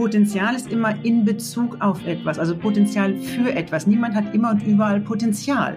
Potenzial 0.00 0.54
ist 0.54 0.72
immer 0.72 0.94
in 1.04 1.26
Bezug 1.26 1.76
auf 1.80 2.06
etwas, 2.06 2.38
also 2.38 2.56
Potenzial 2.56 3.14
für 3.18 3.54
etwas. 3.54 3.86
Niemand 3.86 4.14
hat 4.14 4.34
immer 4.34 4.52
und 4.52 4.62
überall 4.62 4.98
Potenzial. 4.98 5.76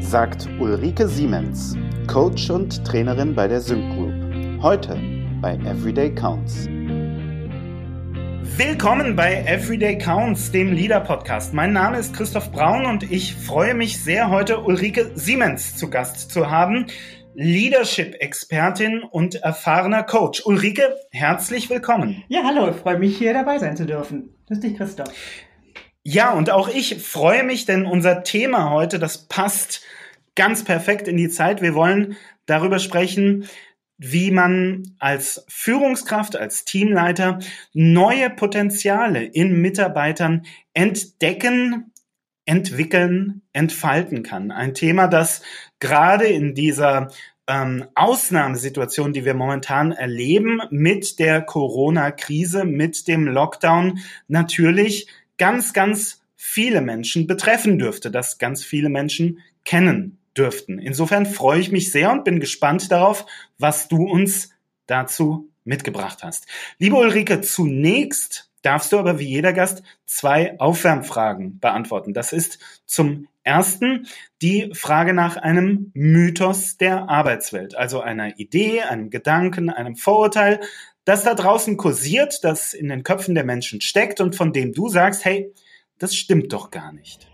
Sagt 0.00 0.46
Ulrike 0.60 1.08
Siemens, 1.08 1.74
Coach 2.06 2.50
und 2.50 2.84
Trainerin 2.84 3.34
bei 3.34 3.48
der 3.48 3.62
Sync 3.62 3.94
Group. 3.94 4.12
Heute 4.62 4.98
bei 5.40 5.54
Everyday 5.64 6.14
Counts. 6.14 6.66
Willkommen 8.58 9.16
bei 9.16 9.42
Everyday 9.46 9.96
Counts, 9.96 10.52
dem 10.52 10.74
Leader 10.74 11.00
Podcast. 11.00 11.54
Mein 11.54 11.72
Name 11.72 12.00
ist 12.00 12.12
Christoph 12.14 12.52
Braun 12.52 12.84
und 12.84 13.10
ich 13.10 13.34
freue 13.34 13.72
mich 13.72 13.98
sehr, 14.04 14.28
heute 14.28 14.60
Ulrike 14.60 15.10
Siemens 15.14 15.78
zu 15.78 15.88
Gast 15.88 16.30
zu 16.30 16.50
haben. 16.50 16.84
Leadership-Expertin 17.34 19.02
und 19.02 19.36
erfahrener 19.36 20.02
Coach. 20.02 20.44
Ulrike, 20.44 20.96
herzlich 21.10 21.70
willkommen. 21.70 22.22
Ja, 22.28 22.42
hallo, 22.44 22.70
ich 22.70 22.76
freue 22.76 22.98
mich, 22.98 23.16
hier 23.16 23.32
dabei 23.32 23.58
sein 23.58 23.76
zu 23.76 23.86
dürfen. 23.86 24.34
Grüß 24.48 24.60
dich, 24.60 24.76
Christoph. 24.76 25.12
Ja, 26.04 26.32
und 26.32 26.50
auch 26.50 26.68
ich 26.68 27.02
freue 27.02 27.44
mich, 27.44 27.64
denn 27.64 27.86
unser 27.86 28.22
Thema 28.22 28.70
heute, 28.70 28.98
das 28.98 29.28
passt 29.28 29.82
ganz 30.34 30.64
perfekt 30.64 31.08
in 31.08 31.16
die 31.16 31.28
Zeit. 31.28 31.62
Wir 31.62 31.74
wollen 31.74 32.16
darüber 32.46 32.78
sprechen, 32.78 33.48
wie 33.98 34.30
man 34.30 34.82
als 34.98 35.44
Führungskraft, 35.48 36.36
als 36.36 36.64
Teamleiter 36.64 37.38
neue 37.72 38.30
Potenziale 38.30 39.22
in 39.22 39.60
Mitarbeitern 39.60 40.44
entdecken, 40.74 41.92
entwickeln, 42.44 43.42
entfalten 43.52 44.24
kann. 44.24 44.50
Ein 44.50 44.74
Thema, 44.74 45.06
das 45.06 45.42
gerade 45.82 46.26
in 46.26 46.54
dieser 46.54 47.10
ähm, 47.48 47.86
Ausnahmesituation, 47.96 49.12
die 49.12 49.24
wir 49.24 49.34
momentan 49.34 49.90
erleben, 49.90 50.62
mit 50.70 51.18
der 51.18 51.42
Corona-Krise, 51.42 52.64
mit 52.64 53.08
dem 53.08 53.26
Lockdown, 53.26 53.98
natürlich 54.28 55.08
ganz, 55.38 55.72
ganz 55.72 56.22
viele 56.36 56.82
Menschen 56.82 57.26
betreffen 57.26 57.80
dürfte, 57.80 58.12
dass 58.12 58.38
ganz 58.38 58.62
viele 58.62 58.90
Menschen 58.90 59.40
kennen 59.64 60.18
dürften. 60.36 60.78
Insofern 60.78 61.26
freue 61.26 61.58
ich 61.58 61.72
mich 61.72 61.90
sehr 61.90 62.12
und 62.12 62.22
bin 62.22 62.38
gespannt 62.38 62.92
darauf, 62.92 63.26
was 63.58 63.88
du 63.88 64.04
uns 64.04 64.50
dazu 64.86 65.48
mitgebracht 65.64 66.22
hast. 66.22 66.46
Liebe 66.78 66.94
Ulrike, 66.94 67.40
zunächst 67.40 68.52
darfst 68.62 68.92
du 68.92 68.98
aber 69.00 69.18
wie 69.18 69.26
jeder 69.26 69.52
Gast 69.52 69.82
zwei 70.06 70.60
Aufwärmfragen 70.60 71.58
beantworten. 71.58 72.14
Das 72.14 72.32
ist 72.32 72.60
zum 72.86 73.26
ersten 73.44 74.06
die 74.40 74.70
Frage 74.74 75.14
nach 75.14 75.36
einem 75.36 75.90
Mythos 75.94 76.76
der 76.76 77.08
Arbeitswelt, 77.08 77.74
also 77.74 78.00
einer 78.00 78.38
Idee, 78.38 78.82
einem 78.82 79.10
Gedanken, 79.10 79.70
einem 79.70 79.96
Vorurteil, 79.96 80.60
das 81.04 81.24
da 81.24 81.34
draußen 81.34 81.76
kursiert, 81.76 82.40
das 82.42 82.74
in 82.74 82.88
den 82.88 83.02
Köpfen 83.02 83.34
der 83.34 83.44
Menschen 83.44 83.80
steckt 83.80 84.20
und 84.20 84.36
von 84.36 84.52
dem 84.52 84.72
du 84.72 84.88
sagst, 84.88 85.24
hey, 85.24 85.52
das 85.98 86.14
stimmt 86.14 86.52
doch 86.52 86.70
gar 86.70 86.92
nicht. 86.92 87.28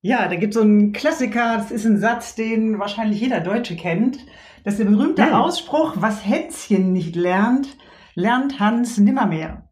Ja, 0.00 0.26
da 0.26 0.34
gibt 0.34 0.54
es 0.54 0.60
so 0.60 0.64
einen 0.64 0.92
Klassiker, 0.92 1.58
das 1.58 1.70
ist 1.70 1.86
ein 1.86 1.98
Satz, 1.98 2.34
den 2.34 2.80
wahrscheinlich 2.80 3.20
jeder 3.20 3.40
Deutsche 3.40 3.76
kennt. 3.76 4.18
Das 4.64 4.74
ist 4.74 4.78
der 4.78 4.86
berühmte 4.86 5.26
hm. 5.26 5.34
Ausspruch, 5.34 5.94
was 5.96 6.26
Hänschen 6.26 6.92
nicht 6.92 7.14
lernt, 7.14 7.76
lernt 8.14 8.58
Hans 8.58 8.98
nimmermehr. 8.98 9.68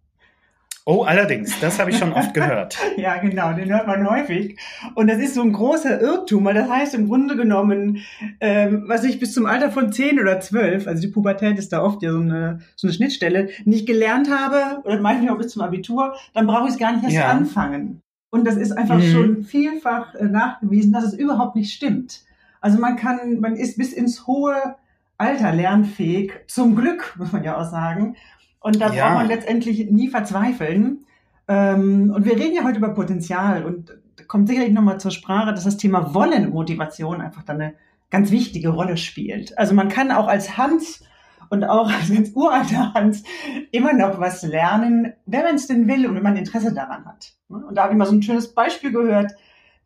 Oh, 0.91 1.05
allerdings, 1.05 1.60
das 1.60 1.78
habe 1.78 1.91
ich 1.91 1.98
schon 1.98 2.12
oft 2.12 2.34
gehört. 2.34 2.77
ja, 2.96 3.19
genau, 3.19 3.52
den 3.52 3.72
hört 3.72 3.86
man 3.86 4.10
häufig. 4.10 4.58
Und 4.96 5.06
das 5.06 5.19
ist 5.19 5.34
so 5.34 5.42
ein 5.42 5.52
großer 5.52 6.00
Irrtum, 6.00 6.44
weil 6.44 6.55
das 6.55 6.69
heißt 6.69 6.94
im 6.96 7.06
Grunde 7.06 7.36
genommen, 7.36 7.98
ähm, 8.41 8.86
was 8.88 9.05
ich 9.05 9.20
bis 9.20 9.33
zum 9.33 9.46
Alter 9.46 9.70
von 9.70 9.92
zehn 9.92 10.18
oder 10.18 10.41
zwölf, 10.41 10.88
also 10.88 11.00
die 11.00 11.06
Pubertät 11.06 11.61
ist 11.61 11.72
da 11.72 11.84
oft 11.84 12.02
ja 12.02 12.11
so 12.11 12.18
eine, 12.18 12.58
so 12.74 12.88
eine 12.88 12.94
Schnittstelle, 12.94 13.50
nicht 13.64 13.86
gelernt 13.86 14.28
habe, 14.33 14.83
oder 14.83 15.00
manchmal 15.00 15.33
auch 15.33 15.38
bis 15.38 15.52
zum 15.52 15.62
Abitur, 15.62 16.16
dann 16.34 16.48
brauche 16.48 16.64
ich 16.64 16.72
es 16.72 16.78
gar 16.78 16.91
nicht 16.91 17.05
erst 17.05 17.14
ja. 17.14 17.28
anfangen. 17.28 18.02
Und 18.30 18.44
das 18.44 18.56
ist 18.56 18.72
einfach 18.72 18.98
mhm. 18.98 19.12
schon 19.12 19.44
vielfach 19.44 20.16
äh, 20.16 20.24
nachgewiesen, 20.24 20.92
dass 20.92 21.05
es 21.05 21.14
überhaupt 21.14 21.55
nicht 21.55 21.72
stimmt. 21.72 22.22
Also 22.61 22.80
man 22.80 22.96
kann, 22.96 23.39
man 23.39 23.55
ist 23.55 23.79
bis 23.79 23.92
ins 23.92 24.27
hohe 24.27 24.74
Alter 25.18 25.52
lernfähig, 25.52 26.33
zum 26.48 26.74
Glück, 26.74 27.14
muss 27.17 27.30
man 27.30 27.45
ja 27.45 27.56
auch 27.56 27.70
sagen. 27.70 28.17
Und 28.61 28.81
da 28.81 28.93
ja. 28.93 29.07
braucht 29.07 29.19
man 29.19 29.29
letztendlich 29.29 29.91
nie 29.91 30.09
verzweifeln. 30.09 31.05
Ähm, 31.48 32.13
und 32.15 32.25
wir 32.25 32.37
reden 32.37 32.55
ja 32.55 32.65
heute 32.65 32.79
über 32.79 32.95
Potenzial 32.95 33.65
und 33.65 33.93
kommt 34.29 34.48
sicherlich 34.48 34.73
nochmal 34.73 35.01
zur 35.01 35.11
Sprache, 35.11 35.53
dass 35.53 35.65
das 35.65 35.79
Thema 35.79 36.15
Wollen-Motivation 36.15 37.21
einfach 37.21 37.43
dann 37.43 37.61
eine 37.61 37.75
ganz 38.11 38.31
wichtige 38.31 38.69
Rolle 38.69 38.97
spielt. 38.97 39.57
Also 39.59 39.75
man 39.75 39.89
kann 39.89 40.11
auch 40.13 40.29
als 40.29 40.57
Hans 40.57 41.03
und 41.48 41.65
auch 41.65 41.91
als 41.91 42.13
ganz 42.13 42.31
uralter 42.35 42.95
Hans 42.95 43.25
immer 43.73 43.93
noch 43.93 44.21
was 44.21 44.43
lernen, 44.43 45.13
wenn 45.27 45.42
man 45.42 45.55
es 45.57 45.67
denn 45.67 45.89
will 45.89 46.07
und 46.07 46.15
wenn 46.15 46.23
man 46.23 46.37
Interesse 46.37 46.73
daran 46.73 47.05
hat. 47.07 47.33
Und 47.48 47.75
da 47.75 47.85
habe 47.85 47.92
ich 47.92 47.98
mal 47.98 48.07
so 48.07 48.15
ein 48.15 48.23
schönes 48.23 48.55
Beispiel 48.55 48.92
gehört. 48.92 49.33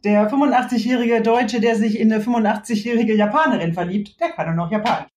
Der 0.05 0.31
85-jährige 0.31 1.23
Deutsche, 1.23 1.61
der 1.61 1.77
sich 1.77 1.99
in 1.99 2.13
eine 2.13 2.23
85-jährige 2.23 3.17
Japanerin 3.17 3.73
verliebt, 3.73 4.21
der 4.21 4.31
kann 4.31 4.47
nur 4.47 4.67
noch 4.67 4.71
Japanisch. 4.71 5.09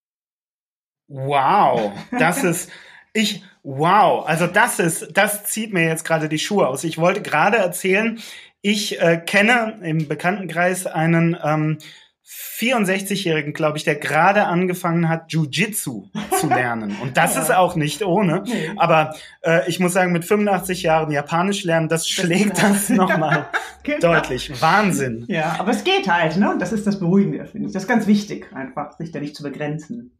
Wow, 1.10 1.92
das 2.18 2.44
ist, 2.46 2.72
ich, 3.18 3.44
wow, 3.64 4.28
also 4.28 4.46
das 4.46 4.80
ist, 4.80 5.18
das 5.18 5.46
zieht 5.46 5.74
mir 5.74 5.86
jetzt 5.86 6.06
gerade 6.06 6.30
die 6.30 6.38
Schuhe 6.38 6.68
aus. 6.68 6.84
Ich 6.84 7.00
wollte 7.00 7.22
gerade 7.22 7.58
erzählen, 7.58 8.20
ich 8.62 9.02
äh, 9.02 9.18
kenne 9.18 9.80
im 9.82 10.08
Bekanntenkreis 10.08 10.86
einen 10.86 11.36
ähm, 11.44 11.80
64-Jährigen, 12.28 13.54
glaube 13.54 13.78
ich, 13.78 13.86
der 13.86 13.96
gerade 13.96 14.46
angefangen 14.46 15.10
hat, 15.10 15.32
Jiu-Jitsu 15.32 16.10
zu 16.40 16.48
lernen. 16.50 16.96
Und 17.02 17.18
das 17.18 17.36
ja. 17.36 17.42
ist 17.42 17.52
auch 17.52 17.76
nicht 17.76 18.04
ohne. 18.04 18.44
Nee. 18.46 18.72
Aber 18.76 19.16
äh, 19.42 19.68
ich 19.68 19.80
muss 19.80 19.94
sagen, 19.94 20.12
mit 20.12 20.24
85 20.24 20.84
Jahren 20.84 21.12
Japanisch 21.12 21.64
lernen, 21.64 21.88
das 21.88 22.08
schlägt 22.08 22.62
das, 22.62 22.88
das 22.88 22.90
nochmal 22.98 23.48
genau. 23.84 24.14
deutlich. 24.14 24.62
Wahnsinn. 24.62 25.26
Ja, 25.28 25.56
aber 25.58 25.72
es 25.72 25.84
geht 25.84 26.08
halt, 26.08 26.38
ne? 26.38 26.52
Und 26.52 26.62
das 26.62 26.72
ist 26.72 26.86
das 26.86 27.00
Beruhigende, 27.00 27.46
finde 27.46 27.68
ich. 27.68 27.74
Das 27.74 27.84
ist 27.84 27.90
ganz 27.90 28.06
wichtig, 28.06 28.52
einfach, 28.54 28.98
sich 28.98 29.12
da 29.12 29.20
nicht 29.20 29.36
zu 29.36 29.44
begrenzen. 29.44 30.17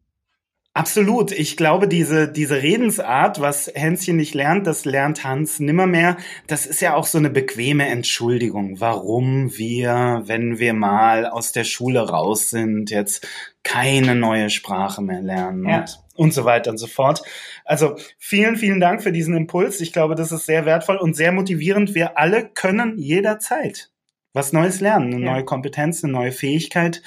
Absolut. 0.78 1.32
Ich 1.32 1.56
glaube, 1.56 1.88
diese, 1.88 2.30
diese 2.30 2.62
Redensart, 2.62 3.40
was 3.40 3.68
Hänschen 3.74 4.16
nicht 4.16 4.32
lernt, 4.32 4.64
das 4.64 4.84
lernt 4.84 5.24
Hans 5.24 5.58
nimmermehr. 5.58 6.16
Das 6.46 6.66
ist 6.66 6.80
ja 6.80 6.94
auch 6.94 7.06
so 7.06 7.18
eine 7.18 7.30
bequeme 7.30 7.88
Entschuldigung, 7.88 8.80
warum 8.80 9.58
wir, 9.58 10.22
wenn 10.26 10.60
wir 10.60 10.74
mal 10.74 11.26
aus 11.26 11.50
der 11.50 11.64
Schule 11.64 12.08
raus 12.08 12.50
sind, 12.50 12.90
jetzt 12.90 13.26
keine 13.64 14.14
neue 14.14 14.50
Sprache 14.50 15.02
mehr 15.02 15.20
lernen 15.20 15.68
ja. 15.68 15.80
und, 15.80 15.98
und 16.14 16.32
so 16.32 16.44
weiter 16.44 16.70
und 16.70 16.78
so 16.78 16.86
fort. 16.86 17.24
Also 17.64 17.96
vielen, 18.16 18.54
vielen 18.56 18.78
Dank 18.78 19.02
für 19.02 19.10
diesen 19.10 19.36
Impuls. 19.36 19.80
Ich 19.80 19.92
glaube, 19.92 20.14
das 20.14 20.30
ist 20.30 20.46
sehr 20.46 20.64
wertvoll 20.64 20.98
und 20.98 21.16
sehr 21.16 21.32
motivierend. 21.32 21.96
Wir 21.96 22.18
alle 22.18 22.50
können 22.50 22.98
jederzeit 22.98 23.90
was 24.32 24.52
Neues 24.52 24.80
lernen, 24.80 25.12
eine 25.12 25.24
ja. 25.24 25.32
neue 25.32 25.44
Kompetenz, 25.44 26.04
eine 26.04 26.12
neue 26.12 26.30
Fähigkeit. 26.30 27.02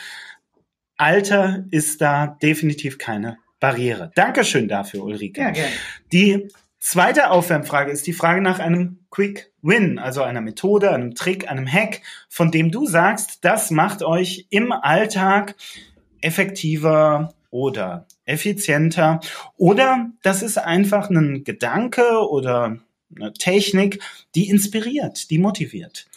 Alter 0.97 1.63
ist 1.71 2.01
da 2.01 2.27
definitiv 2.27 2.97
keine 2.97 3.37
Barriere. 3.61 4.11
Dankeschön 4.15 4.67
dafür, 4.67 5.03
Ulrike. 5.03 5.39
Ja, 5.39 5.51
gerne. 5.51 5.71
Die 6.11 6.49
zweite 6.79 7.29
Aufwärmfrage 7.29 7.91
ist 7.91 8.07
die 8.07 8.11
Frage 8.11 8.41
nach 8.41 8.59
einem 8.59 8.99
Quick 9.11 9.53
Win, 9.61 9.99
also 9.99 10.23
einer 10.23 10.41
Methode, 10.41 10.91
einem 10.91 11.15
Trick, 11.15 11.49
einem 11.49 11.71
Hack, 11.71 12.01
von 12.27 12.51
dem 12.51 12.71
du 12.71 12.87
sagst, 12.87 13.45
das 13.45 13.71
macht 13.71 14.03
euch 14.03 14.47
im 14.49 14.71
Alltag 14.71 15.55
effektiver 16.21 17.33
oder 17.51 18.07
effizienter 18.25 19.19
oder 19.57 20.09
das 20.23 20.41
ist 20.41 20.57
einfach 20.57 21.09
ein 21.09 21.43
Gedanke 21.43 22.27
oder 22.29 22.77
eine 23.15 23.33
Technik, 23.33 24.01
die 24.33 24.49
inspiriert, 24.49 25.29
die 25.29 25.37
motiviert. 25.37 26.07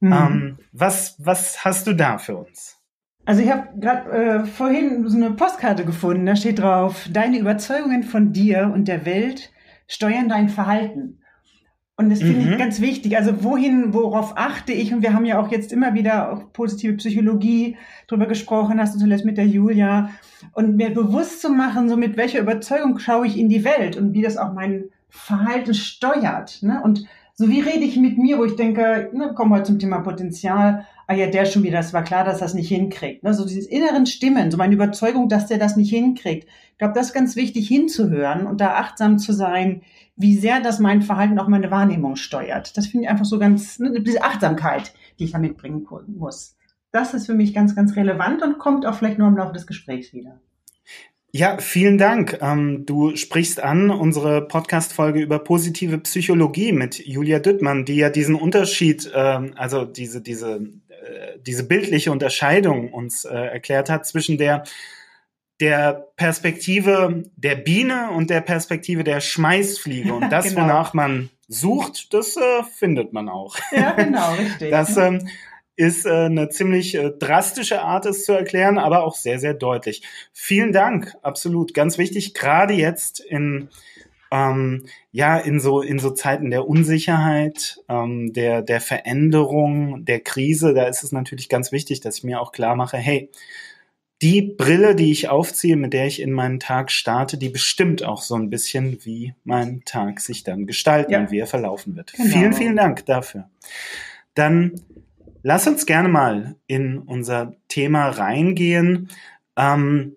Mhm. 0.00 0.12
Ähm, 0.12 0.58
was, 0.72 1.14
was 1.18 1.64
hast 1.64 1.86
du 1.86 1.92
da 1.94 2.18
für 2.18 2.36
uns? 2.36 2.79
Also 3.24 3.42
ich 3.42 3.50
habe 3.50 3.68
gerade 3.78 4.10
äh, 4.10 4.44
vorhin 4.44 5.08
so 5.08 5.16
eine 5.16 5.32
Postkarte 5.32 5.84
gefunden, 5.84 6.26
da 6.26 6.36
steht 6.36 6.58
drauf, 6.58 7.08
deine 7.12 7.38
Überzeugungen 7.38 8.02
von 8.02 8.32
dir 8.32 8.70
und 8.74 8.88
der 8.88 9.04
Welt 9.04 9.52
steuern 9.86 10.28
dein 10.28 10.48
Verhalten. 10.48 11.20
Und 12.00 12.08
das 12.08 12.20
finde 12.20 12.46
mhm. 12.46 12.52
ich 12.52 12.58
ganz 12.58 12.80
wichtig. 12.80 13.18
Also 13.18 13.44
wohin, 13.44 13.92
worauf 13.92 14.32
achte 14.38 14.72
ich? 14.72 14.94
Und 14.94 15.02
wir 15.02 15.12
haben 15.12 15.26
ja 15.26 15.38
auch 15.38 15.50
jetzt 15.50 15.70
immer 15.70 15.92
wieder 15.92 16.32
auch 16.32 16.50
positive 16.50 16.94
Psychologie 16.94 17.76
drüber 18.08 18.24
gesprochen, 18.24 18.80
hast 18.80 18.94
du 18.94 18.98
zuletzt 18.98 19.26
mit 19.26 19.36
der 19.36 19.46
Julia. 19.46 20.08
Und 20.52 20.76
mir 20.76 20.94
bewusst 20.94 21.42
zu 21.42 21.50
machen, 21.50 21.90
so 21.90 21.98
mit 21.98 22.16
welcher 22.16 22.40
Überzeugung 22.40 22.98
schaue 22.98 23.26
ich 23.26 23.38
in 23.38 23.50
die 23.50 23.66
Welt 23.66 23.98
und 23.98 24.14
wie 24.14 24.22
das 24.22 24.38
auch 24.38 24.54
mein 24.54 24.84
Verhalten 25.10 25.74
steuert. 25.74 26.62
Ne? 26.62 26.80
Und 26.82 27.04
so 27.34 27.50
wie 27.50 27.60
rede 27.60 27.84
ich 27.84 27.98
mit 27.98 28.16
mir, 28.16 28.38
wo 28.38 28.46
ich 28.46 28.56
denke, 28.56 29.10
ne, 29.12 29.34
kommen 29.34 29.50
wir 29.50 29.64
zum 29.64 29.78
Thema 29.78 30.00
Potenzial, 30.00 30.86
ah 31.10 31.14
ja, 31.14 31.26
der 31.26 31.44
schon 31.44 31.64
wieder, 31.64 31.80
es 31.80 31.92
war 31.92 32.04
klar, 32.04 32.22
dass 32.22 32.38
das 32.38 32.54
nicht 32.54 32.68
hinkriegt. 32.68 33.24
Ne? 33.24 33.34
So 33.34 33.44
dieses 33.44 33.66
inneren 33.66 34.06
Stimmen, 34.06 34.52
so 34.52 34.56
meine 34.56 34.74
Überzeugung, 34.74 35.28
dass 35.28 35.48
der 35.48 35.58
das 35.58 35.74
nicht 35.74 35.90
hinkriegt. 35.90 36.46
Ich 36.70 36.78
glaube, 36.78 36.94
das 36.94 37.08
ist 37.08 37.12
ganz 37.12 37.34
wichtig 37.34 37.66
hinzuhören 37.66 38.46
und 38.46 38.60
da 38.60 38.74
achtsam 38.74 39.18
zu 39.18 39.32
sein, 39.32 39.82
wie 40.14 40.36
sehr 40.36 40.60
das 40.60 40.78
mein 40.78 41.02
Verhalten 41.02 41.40
auch 41.40 41.48
meine 41.48 41.72
Wahrnehmung 41.72 42.14
steuert. 42.14 42.76
Das 42.76 42.86
finde 42.86 43.06
ich 43.06 43.10
einfach 43.10 43.24
so 43.24 43.40
ganz, 43.40 43.80
ne, 43.80 44.00
diese 44.00 44.22
Achtsamkeit, 44.22 44.94
die 45.18 45.24
ich 45.24 45.32
da 45.32 45.38
mitbringen 45.38 45.84
muss. 46.06 46.56
Das 46.92 47.12
ist 47.12 47.26
für 47.26 47.34
mich 47.34 47.54
ganz, 47.54 47.74
ganz 47.74 47.96
relevant 47.96 48.40
und 48.42 48.58
kommt 48.58 48.86
auch 48.86 48.94
vielleicht 48.94 49.18
nur 49.18 49.26
im 49.26 49.36
Laufe 49.36 49.52
des 49.52 49.66
Gesprächs 49.66 50.12
wieder. 50.12 50.38
Ja, 51.32 51.58
vielen 51.58 51.96
Dank. 51.96 52.38
Ähm, 52.40 52.86
du 52.86 53.14
sprichst 53.14 53.62
an 53.62 53.90
unsere 53.90 54.46
Podcast-Folge 54.46 55.20
über 55.20 55.38
positive 55.38 55.98
Psychologie 55.98 56.72
mit 56.72 57.04
Julia 57.06 57.38
Düttmann, 57.38 57.84
die 57.84 57.96
ja 57.96 58.10
diesen 58.10 58.34
Unterschied, 58.34 59.08
ähm, 59.14 59.52
also 59.54 59.84
diese, 59.84 60.20
diese, 60.20 60.60
diese 61.40 61.66
bildliche 61.66 62.12
Unterscheidung 62.12 62.92
uns 62.92 63.24
äh, 63.24 63.34
erklärt 63.34 63.90
hat 63.90 64.06
zwischen 64.06 64.38
der 64.38 64.64
der 65.60 66.08
Perspektive 66.16 67.24
der 67.36 67.54
Biene 67.54 68.10
und 68.12 68.30
der 68.30 68.40
Perspektive 68.40 69.04
der 69.04 69.20
Schmeißfliege. 69.20 70.12
Und 70.12 70.30
das, 70.30 70.48
genau. 70.48 70.62
wonach 70.62 70.94
man 70.94 71.28
sucht, 71.48 72.14
das 72.14 72.36
äh, 72.36 72.62
findet 72.76 73.12
man 73.12 73.28
auch. 73.28 73.56
Ja, 73.70 73.92
genau, 73.96 74.32
richtig. 74.34 74.70
Das 74.70 74.96
ähm, 74.96 75.28
ist 75.76 76.06
äh, 76.06 76.10
eine 76.10 76.48
ziemlich 76.48 76.94
äh, 76.94 77.10
drastische 77.10 77.82
Art, 77.82 78.06
es 78.06 78.24
zu 78.24 78.32
erklären, 78.32 78.78
aber 78.78 79.04
auch 79.04 79.14
sehr, 79.16 79.38
sehr 79.38 79.54
deutlich. 79.54 80.02
Vielen 80.32 80.72
Dank, 80.72 81.14
absolut. 81.22 81.74
Ganz 81.74 81.98
wichtig, 81.98 82.34
gerade 82.34 82.74
jetzt 82.74 83.20
in 83.20 83.68
ähm, 84.30 84.86
ja 85.12 85.38
in 85.38 85.60
so 85.60 85.82
in 85.82 85.98
so 85.98 86.10
Zeiten 86.10 86.50
der 86.50 86.68
Unsicherheit, 86.68 87.80
ähm, 87.88 88.32
der 88.32 88.62
der 88.62 88.80
Veränderung, 88.80 90.04
der 90.04 90.20
Krise, 90.20 90.74
da 90.74 90.84
ist 90.84 91.02
es 91.02 91.12
natürlich 91.12 91.48
ganz 91.48 91.72
wichtig, 91.72 92.00
dass 92.00 92.18
ich 92.18 92.24
mir 92.24 92.40
auch 92.40 92.52
klar 92.52 92.76
mache, 92.76 92.96
hey, 92.96 93.30
die 94.22 94.42
Brille, 94.42 94.94
die 94.94 95.10
ich 95.12 95.28
aufziehe, 95.28 95.76
mit 95.76 95.94
der 95.94 96.06
ich 96.06 96.20
in 96.20 96.32
meinen 96.32 96.60
Tag 96.60 96.90
starte, 96.90 97.38
die 97.38 97.48
bestimmt 97.48 98.02
auch 98.02 98.22
so 98.22 98.34
ein 98.34 98.50
bisschen, 98.50 98.98
wie 99.04 99.34
mein 99.44 99.82
Tag 99.86 100.20
sich 100.20 100.44
dann 100.44 100.66
gestalten 100.66 101.12
ja. 101.12 101.20
und 101.20 101.30
wie 101.30 101.38
er 101.38 101.46
verlaufen 101.46 101.96
wird. 101.96 102.12
Genau. 102.12 102.28
Vielen, 102.28 102.52
vielen 102.52 102.76
Dank 102.76 103.06
dafür. 103.06 103.48
Dann 104.34 104.74
lass 105.42 105.66
uns 105.66 105.86
gerne 105.86 106.08
mal 106.08 106.56
in 106.66 106.98
unser 106.98 107.56
Thema 107.68 108.10
reingehen. 108.10 109.08
Ähm, 109.56 110.16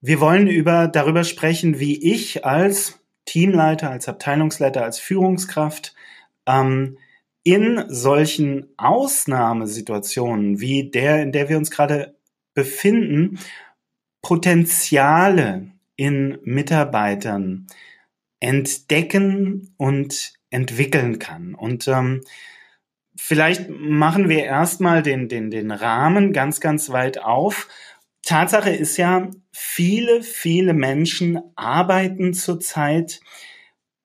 wir 0.00 0.20
wollen 0.20 0.46
über, 0.46 0.88
darüber 0.88 1.24
sprechen, 1.24 1.80
wie 1.80 2.12
ich 2.12 2.44
als 2.44 3.00
Teamleiter, 3.24 3.90
als 3.90 4.08
Abteilungsleiter, 4.08 4.84
als 4.84 4.98
Führungskraft 4.98 5.94
ähm, 6.46 6.98
in 7.42 7.84
solchen 7.88 8.72
Ausnahmesituationen 8.76 10.60
wie 10.60 10.90
der, 10.90 11.22
in 11.22 11.32
der 11.32 11.48
wir 11.48 11.56
uns 11.56 11.70
gerade 11.70 12.16
befinden, 12.54 13.38
Potenziale 14.22 15.70
in 15.94 16.38
Mitarbeitern 16.42 17.66
entdecken 18.40 19.74
und 19.76 20.32
entwickeln 20.50 21.18
kann. 21.18 21.54
Und 21.54 21.86
ähm, 21.88 22.22
vielleicht 23.16 23.68
machen 23.70 24.28
wir 24.28 24.44
erstmal 24.44 25.02
den, 25.02 25.28
den, 25.28 25.50
den 25.50 25.70
Rahmen 25.70 26.32
ganz, 26.32 26.60
ganz 26.60 26.90
weit 26.90 27.18
auf. 27.18 27.68
Tatsache 28.26 28.70
ist 28.70 28.98
ja, 28.98 29.30
viele, 29.52 30.22
viele 30.22 30.74
Menschen 30.74 31.40
arbeiten 31.56 32.34
zurzeit 32.34 33.20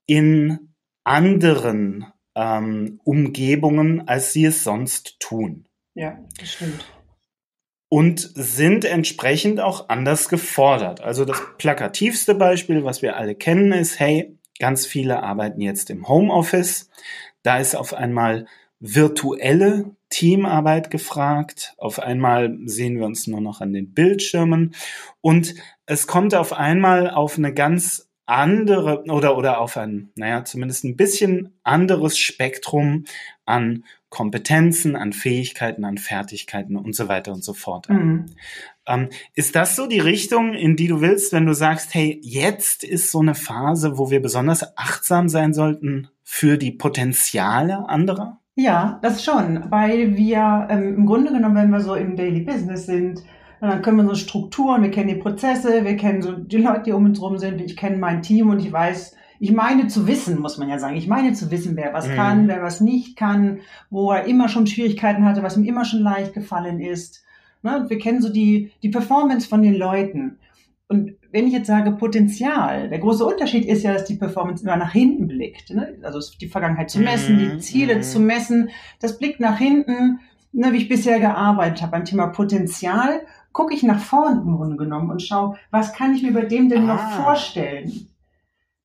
in 0.05 0.73
anderen 1.03 2.05
ähm, 2.35 3.01
Umgebungen, 3.03 4.07
als 4.07 4.31
sie 4.31 4.45
es 4.45 4.63
sonst 4.63 5.19
tun. 5.19 5.67
Ja, 5.93 6.17
das 6.39 6.53
stimmt 6.53 6.85
und 7.93 8.31
sind 8.35 8.85
entsprechend 8.85 9.59
auch 9.59 9.89
anders 9.89 10.29
gefordert. 10.29 11.01
Also 11.01 11.25
das 11.25 11.41
plakativste 11.57 12.35
Beispiel, 12.35 12.85
was 12.85 13.01
wir 13.01 13.17
alle 13.17 13.35
kennen, 13.35 13.73
ist, 13.73 13.99
hey, 13.99 14.39
ganz 14.59 14.85
viele 14.85 15.21
arbeiten 15.23 15.59
jetzt 15.59 15.89
im 15.89 16.07
Homeoffice. 16.07 16.89
Da 17.43 17.57
ist 17.57 17.75
auf 17.75 17.93
einmal 17.93 18.45
virtuelle 18.79 19.93
Teamarbeit 20.21 20.91
gefragt. 20.91 21.73
Auf 21.79 21.97
einmal 21.97 22.55
sehen 22.65 22.99
wir 22.99 23.07
uns 23.07 23.25
nur 23.25 23.41
noch 23.41 23.59
an 23.59 23.73
den 23.73 23.95
Bildschirmen 23.95 24.75
und 25.19 25.55
es 25.87 26.05
kommt 26.05 26.35
auf 26.35 26.53
einmal 26.53 27.09
auf 27.09 27.39
eine 27.39 27.55
ganz 27.55 28.07
andere 28.27 29.03
oder, 29.05 29.35
oder 29.35 29.59
auf 29.59 29.77
ein, 29.77 30.11
naja, 30.13 30.45
zumindest 30.45 30.83
ein 30.83 30.95
bisschen 30.95 31.57
anderes 31.63 32.19
Spektrum 32.19 33.05
an 33.45 33.83
Kompetenzen, 34.09 34.95
an 34.95 35.11
Fähigkeiten, 35.11 35.85
an 35.85 35.97
Fertigkeiten 35.97 36.75
und 36.75 36.95
so 36.95 37.07
weiter 37.07 37.33
und 37.33 37.43
so 37.43 37.55
fort. 37.55 37.89
Mhm. 37.89 38.27
Ähm, 38.85 39.09
ist 39.33 39.55
das 39.55 39.75
so 39.75 39.87
die 39.87 39.99
Richtung, 39.99 40.53
in 40.53 40.75
die 40.75 40.87
du 40.87 41.01
willst, 41.01 41.33
wenn 41.33 41.47
du 41.47 41.55
sagst, 41.55 41.95
hey, 41.95 42.19
jetzt 42.21 42.83
ist 42.83 43.09
so 43.09 43.21
eine 43.21 43.33
Phase, 43.33 43.97
wo 43.97 44.11
wir 44.11 44.21
besonders 44.21 44.77
achtsam 44.77 45.29
sein 45.29 45.55
sollten 45.55 46.09
für 46.23 46.59
die 46.59 46.71
Potenziale 46.71 47.89
anderer? 47.89 48.40
Ja, 48.55 48.99
das 49.01 49.23
schon, 49.23 49.71
weil 49.71 50.17
wir 50.17 50.67
ähm, 50.69 50.95
im 50.95 51.05
Grunde 51.05 51.31
genommen, 51.31 51.55
wenn 51.55 51.69
wir 51.69 51.79
so 51.79 51.95
im 51.95 52.15
Daily 52.15 52.41
Business 52.41 52.85
sind, 52.85 53.23
dann 53.61 53.81
können 53.81 53.97
wir 53.97 54.05
so 54.05 54.15
Strukturen, 54.15 54.81
wir 54.81 54.91
kennen 54.91 55.07
die 55.07 55.15
Prozesse, 55.15 55.85
wir 55.85 55.95
kennen 55.95 56.21
so 56.21 56.33
die 56.33 56.57
Leute, 56.57 56.83
die 56.87 56.91
um 56.91 57.05
uns 57.05 57.19
herum 57.19 57.37
sind, 57.37 57.61
ich 57.61 57.77
kenne 57.77 57.97
mein 57.97 58.21
Team 58.21 58.49
und 58.49 58.59
ich 58.59 58.71
weiß, 58.71 59.15
ich 59.39 59.51
meine 59.51 59.87
zu 59.87 60.05
wissen, 60.05 60.39
muss 60.39 60.57
man 60.57 60.69
ja 60.69 60.77
sagen. 60.77 60.95
Ich 60.95 61.07
meine 61.07 61.33
zu 61.33 61.49
wissen, 61.49 61.75
wer 61.75 61.93
was 61.93 62.07
mhm. 62.07 62.15
kann, 62.15 62.47
wer 62.47 62.61
was 62.61 62.81
nicht 62.81 63.17
kann, 63.17 63.61
wo 63.89 64.11
er 64.11 64.25
immer 64.25 64.49
schon 64.49 64.67
Schwierigkeiten 64.67 65.25
hatte, 65.25 65.41
was 65.41 65.57
ihm 65.57 65.65
immer 65.65 65.85
schon 65.85 66.01
leicht 66.01 66.33
gefallen 66.33 66.79
ist. 66.79 67.23
Ne? 67.63 67.85
Wir 67.87 67.97
kennen 67.97 68.21
so 68.21 68.29
die, 68.29 68.71
die 68.83 68.89
Performance 68.89 69.47
von 69.47 69.61
den 69.63 69.75
Leuten. 69.75 70.37
Und 70.91 71.15
wenn 71.31 71.47
ich 71.47 71.53
jetzt 71.53 71.67
sage 71.67 71.93
Potenzial, 71.93 72.89
der 72.89 72.99
große 72.99 73.25
Unterschied 73.25 73.65
ist 73.65 73.83
ja, 73.83 73.93
dass 73.93 74.03
die 74.03 74.15
Performance 74.15 74.61
immer 74.63 74.75
nach 74.75 74.91
hinten 74.91 75.27
blickt. 75.27 75.69
Ne? 75.69 75.97
Also 76.03 76.19
die 76.41 76.49
Vergangenheit 76.49 76.89
zu 76.89 76.99
messen, 76.99 77.39
die 77.39 77.45
mhm. 77.45 77.59
Ziele 77.61 77.95
mhm. 77.95 78.01
zu 78.01 78.19
messen, 78.19 78.69
das 78.99 79.17
blickt 79.17 79.39
nach 79.39 79.57
hinten, 79.57 80.19
ne, 80.51 80.73
wie 80.73 80.77
ich 80.77 80.89
bisher 80.89 81.21
gearbeitet 81.21 81.81
habe 81.81 81.93
beim 81.93 82.03
Thema 82.03 82.27
Potenzial 82.27 83.21
gucke 83.53 83.73
ich 83.73 83.83
nach 83.83 83.99
vorn 83.99 84.41
im 84.45 84.55
Grunde 84.57 84.77
genommen 84.77 85.09
und 85.09 85.21
schaue, 85.21 85.57
was 85.71 85.93
kann 85.93 86.13
ich 86.13 86.23
mir 86.23 86.33
bei 86.33 86.43
dem 86.43 86.69
denn 86.69 86.89
ah. 86.89 86.95
noch 86.95 87.23
vorstellen? 87.23 88.07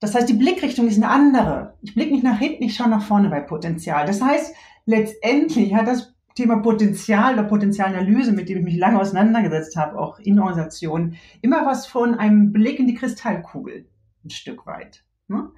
Das 0.00 0.14
heißt, 0.14 0.28
die 0.28 0.34
Blickrichtung 0.34 0.86
ist 0.86 0.96
eine 0.96 1.08
andere. 1.08 1.74
Ich 1.82 1.94
blicke 1.94 2.12
nicht 2.12 2.24
nach 2.24 2.38
hinten, 2.38 2.64
ich 2.64 2.76
schaue 2.76 2.88
nach 2.88 3.02
vorne 3.02 3.30
bei 3.30 3.40
Potenzial. 3.40 4.06
Das 4.06 4.20
heißt, 4.20 4.54
letztendlich 4.84 5.74
hat 5.74 5.88
das 5.88 6.15
Thema 6.36 6.58
Potenzial 6.58 7.34
oder 7.34 7.44
Potenzialanalyse, 7.44 8.32
mit 8.32 8.48
dem 8.48 8.58
ich 8.58 8.64
mich 8.64 8.76
lange 8.76 9.00
auseinandergesetzt 9.00 9.74
habe, 9.76 9.98
auch 9.98 10.18
in 10.18 10.38
Organisationen, 10.38 11.16
immer 11.40 11.66
was 11.66 11.86
von 11.86 12.14
einem 12.14 12.52
Blick 12.52 12.78
in 12.78 12.86
die 12.86 12.94
Kristallkugel, 12.94 13.86
ein 14.24 14.30
Stück 14.30 14.66
weit. 14.66 15.02
Ne? 15.28 15.48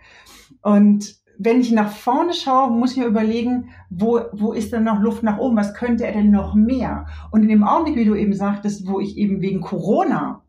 Und 0.62 1.18
wenn 1.36 1.60
ich 1.60 1.72
nach 1.72 1.90
vorne 1.90 2.32
schaue, 2.32 2.70
muss 2.70 2.92
ich 2.92 2.98
mir 2.98 3.06
überlegen, 3.06 3.70
wo, 3.90 4.20
wo 4.32 4.52
ist 4.52 4.72
denn 4.72 4.84
noch 4.84 5.00
Luft 5.00 5.22
nach 5.22 5.38
oben? 5.38 5.56
Was 5.56 5.74
könnte 5.74 6.06
er 6.06 6.12
denn 6.12 6.30
noch 6.30 6.54
mehr? 6.54 7.06
Und 7.30 7.42
in 7.42 7.48
dem 7.48 7.64
Augenblick, 7.64 7.96
wie 7.96 8.04
du 8.04 8.14
eben 8.14 8.34
sagtest, 8.34 8.86
wo 8.88 9.00
ich 9.00 9.16
eben 9.16 9.40
wegen 9.40 9.60
Corona 9.60 10.42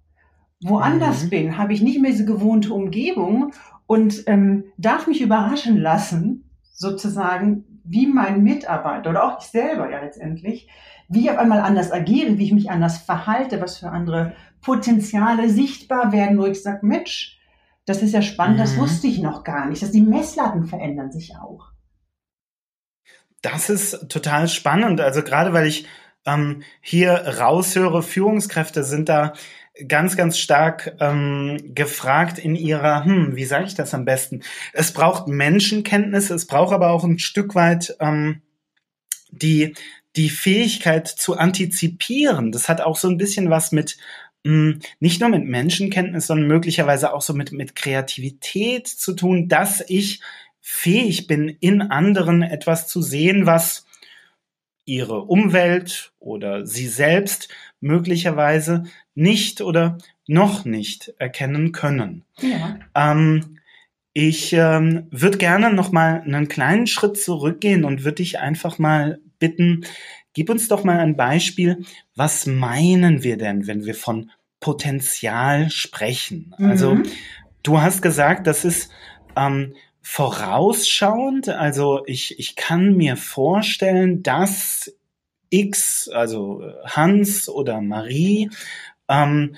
woanders 0.61 1.25
mhm. 1.25 1.29
bin, 1.29 1.57
habe 1.57 1.73
ich 1.73 1.81
nicht 1.81 2.01
mehr 2.01 2.11
diese 2.11 2.25
gewohnte 2.25 2.73
Umgebung 2.73 3.53
und 3.87 4.23
ähm, 4.27 4.65
darf 4.77 5.07
mich 5.07 5.21
überraschen 5.21 5.77
lassen, 5.77 6.49
sozusagen, 6.71 7.65
wie 7.83 8.07
mein 8.07 8.44
Mitarbeiter 8.44 9.09
oder 9.09 9.24
auch 9.24 9.40
ich 9.40 9.48
selber 9.48 9.90
ja 9.90 10.00
letztendlich, 10.02 10.68
wie 11.07 11.21
ich 11.21 11.31
auf 11.31 11.38
einmal 11.38 11.62
anders 11.62 11.92
agiere, 11.92 12.38
wie 12.38 12.45
ich 12.45 12.54
mich 12.54 12.69
anders 12.69 13.00
verhalte, 13.00 13.62
was 13.62 13.78
für 13.78 13.90
andere 13.90 14.33
Potenziale 14.62 15.50
sichtbar 15.50 16.12
werden, 16.12 16.38
wo 16.38 16.45
ich 16.45 16.62
sage, 16.62 16.86
Mensch, 16.86 17.40
das 17.86 18.02
ist 18.04 18.14
ja 18.14 18.21
spannend, 18.21 18.57
mhm. 18.57 18.62
das 18.62 18.78
wusste 18.78 19.07
ich 19.07 19.19
noch 19.19 19.44
gar 19.44 19.68
nicht. 19.68 19.81
Dass 19.81 19.92
die 19.92 20.02
Messlatten 20.02 20.66
verändern 20.66 21.12
sich 21.12 21.36
auch. 21.36 21.71
Das 23.42 23.69
ist 23.69 24.09
total 24.09 24.48
spannend. 24.48 25.02
Also 25.02 25.24
gerade 25.24 25.54
weil 25.54 25.68
ich 25.68 25.88
ähm, 26.26 26.62
hier 26.81 27.12
raushöre, 27.40 28.04
Führungskräfte 28.04 28.83
sind 28.83 29.09
da 29.09 29.33
ganz, 29.88 30.18
ganz 30.18 30.38
stark 30.38 30.95
ähm, 31.00 31.57
gefragt 31.74 32.38
in 32.40 32.56
ihrer, 32.56 33.06
hm, 33.06 33.36
wie 33.36 33.45
sage 33.45 33.66
ich 33.66 33.76
das 33.76 33.94
am 33.94 34.06
besten? 34.06 34.42
Es 34.74 34.92
braucht 34.92 35.28
Menschenkenntnis, 35.28 36.30
es 36.30 36.45
braucht 36.45 36.74
aber 36.74 36.90
auch 36.90 37.04
ein 37.04 37.19
Stück 37.19 37.56
weit 37.56 37.95
ähm, 38.00 38.42
die, 39.31 39.74
die 40.16 40.30
Fähigkeit 40.30 41.07
zu 41.07 41.38
antizipieren. 41.38 42.52
Das 42.52 42.68
hat 42.68 42.81
auch 42.81 42.98
so 42.98 43.07
ein 43.07 43.18
bisschen 43.18 43.50
was 43.50 43.71
mit 43.71 43.98
hm, 44.45 44.80
nicht 45.00 45.19
nur 45.19 45.30
mit 45.30 45.45
Menschenkenntnis, 45.45 46.28
sondern 46.28 46.48
möglicherweise 46.48 47.14
auch 47.14 47.21
so 47.21 47.33
mit, 47.33 47.52
mit 47.52 47.76
Kreativität 47.76 48.88
zu 48.88 49.14
tun, 49.14 49.50
dass 49.50 49.83
ich 49.88 50.21
fähig 50.62 51.28
bin, 51.28 51.50
in 51.50 51.81
anderen 51.81 52.42
etwas 52.42 52.88
zu 52.88 53.02
sehen, 53.02 53.45
was 53.45 53.86
ihre 54.89 55.21
Umwelt 55.23 56.11
oder 56.19 56.65
sie 56.65 56.87
selbst 56.87 57.49
möglicherweise 57.79 58.83
nicht 59.15 59.61
oder 59.61 59.97
noch 60.27 60.65
nicht 60.65 61.13
erkennen 61.17 61.71
können. 61.71 62.25
Ja. 62.41 62.79
Ähm, 62.95 63.59
ich 64.13 64.53
ähm, 64.53 65.07
würde 65.11 65.37
gerne 65.37 65.71
noch 65.71 65.91
mal 65.91 66.21
einen 66.21 66.49
kleinen 66.49 66.87
Schritt 66.87 67.17
zurückgehen 67.17 67.85
und 67.85 68.03
würde 68.03 68.15
dich 68.15 68.39
einfach 68.39 68.79
mal 68.79 69.19
bitten, 69.39 69.85
Gib 70.33 70.49
uns 70.49 70.67
doch 70.67 70.83
mal 70.83 70.99
ein 70.99 71.15
Beispiel. 71.15 71.83
Was 72.15 72.45
meinen 72.45 73.23
wir 73.23 73.37
denn, 73.37 73.67
wenn 73.67 73.85
wir 73.85 73.95
von 73.95 74.31
Potenzial 74.59 75.69
sprechen? 75.69 76.55
Also, 76.57 76.95
mhm. 76.95 77.01
Also 77.01 77.11
du 77.63 77.81
hast 77.81 78.01
gesagt, 78.01 78.47
das 78.47 78.63
ist 78.63 78.91
ähm, 79.35 79.73
vorausschauend. 80.01 81.49
Also 81.49 82.01
ich, 82.06 82.39
ich 82.39 82.56
kann 82.56 82.95
mir 82.95 83.18
vorstellen, 83.18 84.23
dass 84.23 84.94
X, 85.49 86.09
also 86.09 86.63
Hans 86.85 87.49
oder 87.49 87.81
Marie, 87.81 88.49
ähm, 89.07 89.56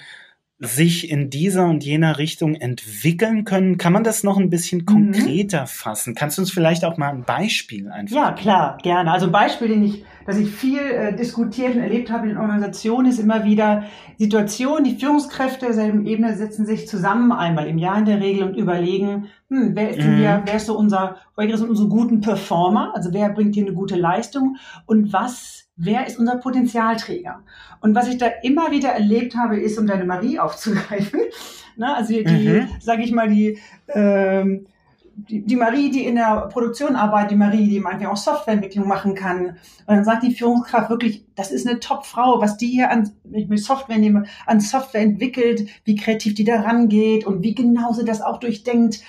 sich 0.64 1.10
in 1.10 1.32
dieser 1.32 1.66
und 1.66 1.84
jener 1.84 2.20
Richtung 2.20 2.54
entwickeln 2.54 3.46
können. 3.46 3.80
Kann 3.80 3.94
man 3.94 4.04
das 4.04 4.24
noch 4.24 4.38
ein 4.38 4.52
bisschen 4.52 4.82
mhm. 4.82 4.86
konkreter 4.86 5.62
mhm. 5.62 5.68
fassen? 5.68 6.16
Kannst 6.16 6.38
du 6.38 6.44
uns 6.44 6.52
vielleicht 6.52 6.86
auch 6.86 6.98
mal 6.98 7.10
ein 7.10 7.24
Beispiel 7.24 7.90
einfach? 7.90 8.16
Ja, 8.16 8.32
klar, 8.34 8.78
gerne. 8.84 9.12
Also 9.12 9.26
ein 9.26 9.32
Beispiel, 9.32 9.70
den 9.70 9.84
ich, 9.84 10.06
das 10.26 10.38
ich 10.38 10.50
viel 10.50 10.80
äh, 10.80 11.16
diskutiert 11.16 11.76
und 11.76 11.82
erlebt 11.82 12.12
habe 12.12 12.30
in 12.30 12.38
Organisationen, 12.38 13.10
ist 13.10 13.20
immer 13.20 13.44
wieder 13.44 13.84
Situation, 14.18 14.84
die 14.84 14.98
Führungskräfte 14.98 15.66
derselben 15.66 16.06
Ebene 16.06 16.36
setzen 16.36 16.66
sich 16.66 16.88
zusammen 16.88 17.32
einmal 17.32 17.68
im 17.68 17.78
Jahr 17.78 17.98
in 17.98 18.06
der 18.06 18.20
Regel 18.20 18.44
und 18.44 18.56
überlegen, 18.56 19.28
hm, 19.50 19.72
wer 19.76 19.90
ist 19.90 20.00
denn 20.00 20.18
hier, 20.18 20.38
mhm. 20.38 20.42
wer 20.46 20.56
ist 20.56 20.66
so 20.66 20.78
unser, 20.78 21.18
wer 21.36 21.58
sind 21.58 21.70
unsere 21.70 21.90
guten 21.90 22.22
Performer? 22.22 22.94
Also 22.96 23.14
wer 23.14 23.30
bringt 23.30 23.56
hier 23.56 23.66
eine 23.66 23.74
gute 23.74 23.96
Leistung? 23.96 24.58
Und 24.86 25.12
was 25.12 25.62
wer 25.76 26.08
ist 26.08 26.20
unser 26.20 26.38
Potenzialträger? 26.38 27.42
Und 27.82 27.96
was 27.96 28.08
ich 28.08 28.18
da 28.18 28.28
immer 28.44 28.72
wieder 28.72 28.90
erlebt 28.90 29.36
habe, 29.36 29.60
ist, 29.60 29.78
um 29.78 29.88
deine 29.88 30.06
Marie 30.06 30.40
aufzugreifen, 30.40 31.22
ne, 31.76 31.96
also 31.96 32.14
die, 32.14 32.24
mhm. 32.24 32.68
sage 32.80 33.04
ich 33.04 33.12
mal, 33.12 33.30
die, 33.30 33.58
ähm, 33.90 34.68
die, 35.16 35.46
die 35.46 35.56
Marie, 35.56 35.92
die 35.92 36.06
in 36.06 36.16
der 36.16 36.48
Produktion 36.52 36.96
arbeitet, 36.96 37.32
die 37.32 37.36
Marie, 37.36 37.68
die 37.70 37.80
manchmal 37.80 38.12
auch 38.12 38.18
Softwareentwicklung 38.18 38.88
machen 38.88 39.16
kann. 39.16 39.58
Und 39.86 39.96
dann 39.96 40.04
sagt 40.04 40.24
die 40.24 40.34
Führungskraft 40.34 40.90
wirklich, 40.90 41.26
das 41.36 41.52
ist 41.52 41.68
eine 41.68 41.80
Top-Frau, 41.80 42.42
was 42.42 42.58
die 42.58 42.68
hier 42.68 42.90
an, 42.90 43.12
wenn 43.24 43.42
ich 43.42 43.50
mir 43.50 43.58
Software 43.58 43.98
nehme, 43.98 44.26
an 44.46 44.60
Software 44.60 45.02
entwickelt, 45.02 45.70
wie 45.84 45.96
kreativ 45.96 46.34
die 46.34 46.44
da 46.44 46.62
rangeht 46.62 47.26
und 47.26 47.44
wie 47.44 47.56
genau 47.56 47.94
sie 47.94 48.06
das 48.06 48.22
auch 48.22 48.40
durchdenkt. 48.40 49.02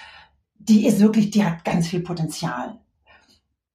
Die 0.58 0.86
ist 0.86 1.00
wirklich, 1.00 1.30
die 1.30 1.44
hat 1.44 1.64
ganz 1.64 1.88
viel 1.88 2.00
Potenzial. 2.00 2.78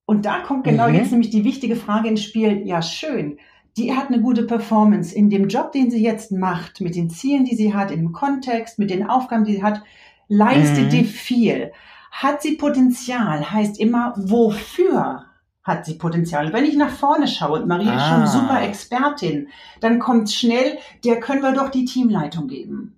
Und 0.06 0.26
da 0.26 0.40
kommt 0.40 0.64
genau 0.64 0.88
mhm. 0.88 0.96
jetzt 0.96 1.12
nämlich 1.12 1.32
die 1.32 1.44
wichtige 1.44 1.76
Frage 1.76 2.08
ins 2.08 2.24
Spiel. 2.24 2.66
Ja, 2.66 2.82
schön. 2.82 3.40
Die 3.76 3.94
hat 3.94 4.08
eine 4.08 4.22
gute 4.22 4.44
Performance 4.44 5.14
in 5.14 5.30
dem 5.30 5.50
Job, 5.50 5.72
den 5.72 5.92
sie 5.92 6.02
jetzt 6.02 6.32
macht, 6.32 6.82
mit 6.82 6.96
den 6.96 7.10
Zielen, 7.10 7.46
die 7.46 7.56
sie 7.56 7.74
hat, 7.74 7.92
im 7.92 8.12
Kontext, 8.12 8.80
mit 8.80 8.90
den 8.90 9.08
Aufgaben, 9.08 9.44
die 9.44 9.56
sie 9.56 9.64
hat, 9.64 9.84
leistet 10.30 10.86
mhm. 10.86 10.90
die 10.90 11.04
viel. 11.04 11.72
Hat 12.12 12.42
sie 12.42 12.58
Potenzial, 12.58 13.52
heißt 13.52 13.80
immer, 13.80 14.14
wofür 14.18 15.26
hat 15.64 15.86
sie 15.86 15.96
Potenzial. 15.96 16.54
Wenn 16.54 16.66
ich 16.66 16.78
nach 16.78 16.90
vorne 16.90 17.28
schaue 17.28 17.62
und 17.62 17.68
Marie 17.68 17.90
ah. 17.90 17.98
ist 17.98 18.08
schon 18.08 18.22
ah. 18.22 18.28
super 18.28 18.62
Expertin, 18.64 19.50
dann 19.82 20.00
kommt 20.00 20.32
schnell, 20.32 20.78
der 21.04 21.20
können 21.20 21.42
wir 21.42 21.52
doch 21.52 21.70
die 21.70 21.86
Teamleitung 21.86 22.48
geben. 22.48 22.98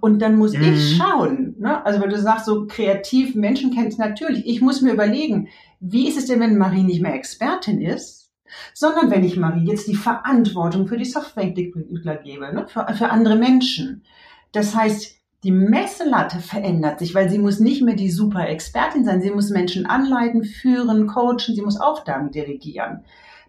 Und 0.00 0.20
dann 0.20 0.36
muss 0.36 0.54
mhm. 0.54 0.62
ich 0.62 0.96
schauen, 0.96 1.56
ne? 1.58 1.84
also 1.84 2.00
wenn 2.00 2.10
du 2.10 2.18
sagst, 2.18 2.46
so 2.46 2.66
kreativ 2.66 3.34
Menschenkenntnis, 3.34 3.98
natürlich, 3.98 4.46
ich 4.46 4.60
muss 4.60 4.80
mir 4.80 4.92
überlegen, 4.92 5.48
wie 5.80 6.08
ist 6.08 6.18
es 6.18 6.26
denn, 6.26 6.40
wenn 6.40 6.58
Marie 6.58 6.82
nicht 6.82 7.00
mehr 7.00 7.14
Expertin 7.14 7.80
ist, 7.80 8.32
sondern 8.74 9.10
wenn 9.10 9.24
ich 9.24 9.36
Marie 9.36 9.66
jetzt 9.66 9.88
die 9.88 9.94
Verantwortung 9.94 10.86
für 10.86 10.96
die 10.96 11.04
Softwareentwickler 11.04 12.16
gebe, 12.16 12.52
ne? 12.52 12.66
für, 12.68 12.86
für 12.94 13.10
andere 13.10 13.36
Menschen. 13.36 14.04
Das 14.52 14.74
heißt, 14.74 15.16
die 15.44 15.52
Messelatte 15.52 16.40
verändert 16.40 16.98
sich, 16.98 17.14
weil 17.14 17.30
sie 17.30 17.38
muss 17.38 17.60
nicht 17.60 17.82
mehr 17.82 17.94
die 17.94 18.10
super 18.10 18.48
Expertin 18.48 19.04
sein. 19.04 19.22
Sie 19.22 19.30
muss 19.30 19.50
Menschen 19.50 19.86
anleiten, 19.86 20.44
führen, 20.44 21.06
coachen, 21.06 21.54
sie 21.54 21.62
muss 21.62 21.80
Aufgaben 21.80 22.32
delegieren. 22.32 23.04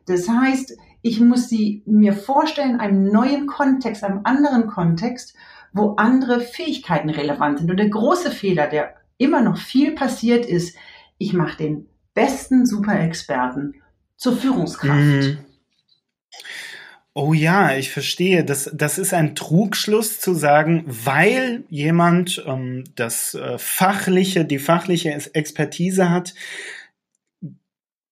Das 0.05 0.29
heißt, 0.29 0.77
ich 1.01 1.19
muss 1.19 1.49
sie 1.49 1.83
mir 1.85 2.13
vorstellen, 2.13 2.79
einem 2.79 3.05
neuen 3.05 3.47
Kontext, 3.47 4.03
einem 4.03 4.21
anderen 4.23 4.67
Kontext, 4.67 5.35
wo 5.73 5.95
andere 5.95 6.41
Fähigkeiten 6.41 7.09
relevant 7.09 7.59
sind. 7.59 7.71
Und 7.71 7.77
der 7.77 7.89
große 7.89 8.31
Fehler, 8.31 8.67
der 8.67 8.95
immer 9.17 9.41
noch 9.41 9.57
viel 9.57 9.93
passiert 9.93 10.45
ist, 10.45 10.75
ich 11.17 11.33
mache 11.33 11.57
den 11.57 11.87
besten 12.13 12.65
Superexperten 12.65 13.75
zur 14.15 14.35
Führungskraft. 14.35 14.99
Mhm. 14.99 15.37
Oh 17.21 17.33
ja, 17.33 17.75
ich 17.75 17.91
verstehe. 17.91 18.45
Das, 18.45 18.71
das 18.73 18.97
ist 18.97 19.13
ein 19.13 19.35
Trugschluss 19.35 20.21
zu 20.21 20.33
sagen, 20.33 20.85
weil 20.87 21.65
jemand 21.67 22.41
ähm, 22.47 22.85
das 22.95 23.33
äh, 23.33 23.57
fachliche, 23.57 24.45
die 24.45 24.57
fachliche 24.57 25.11
Expertise 25.33 26.09
hat, 26.09 26.33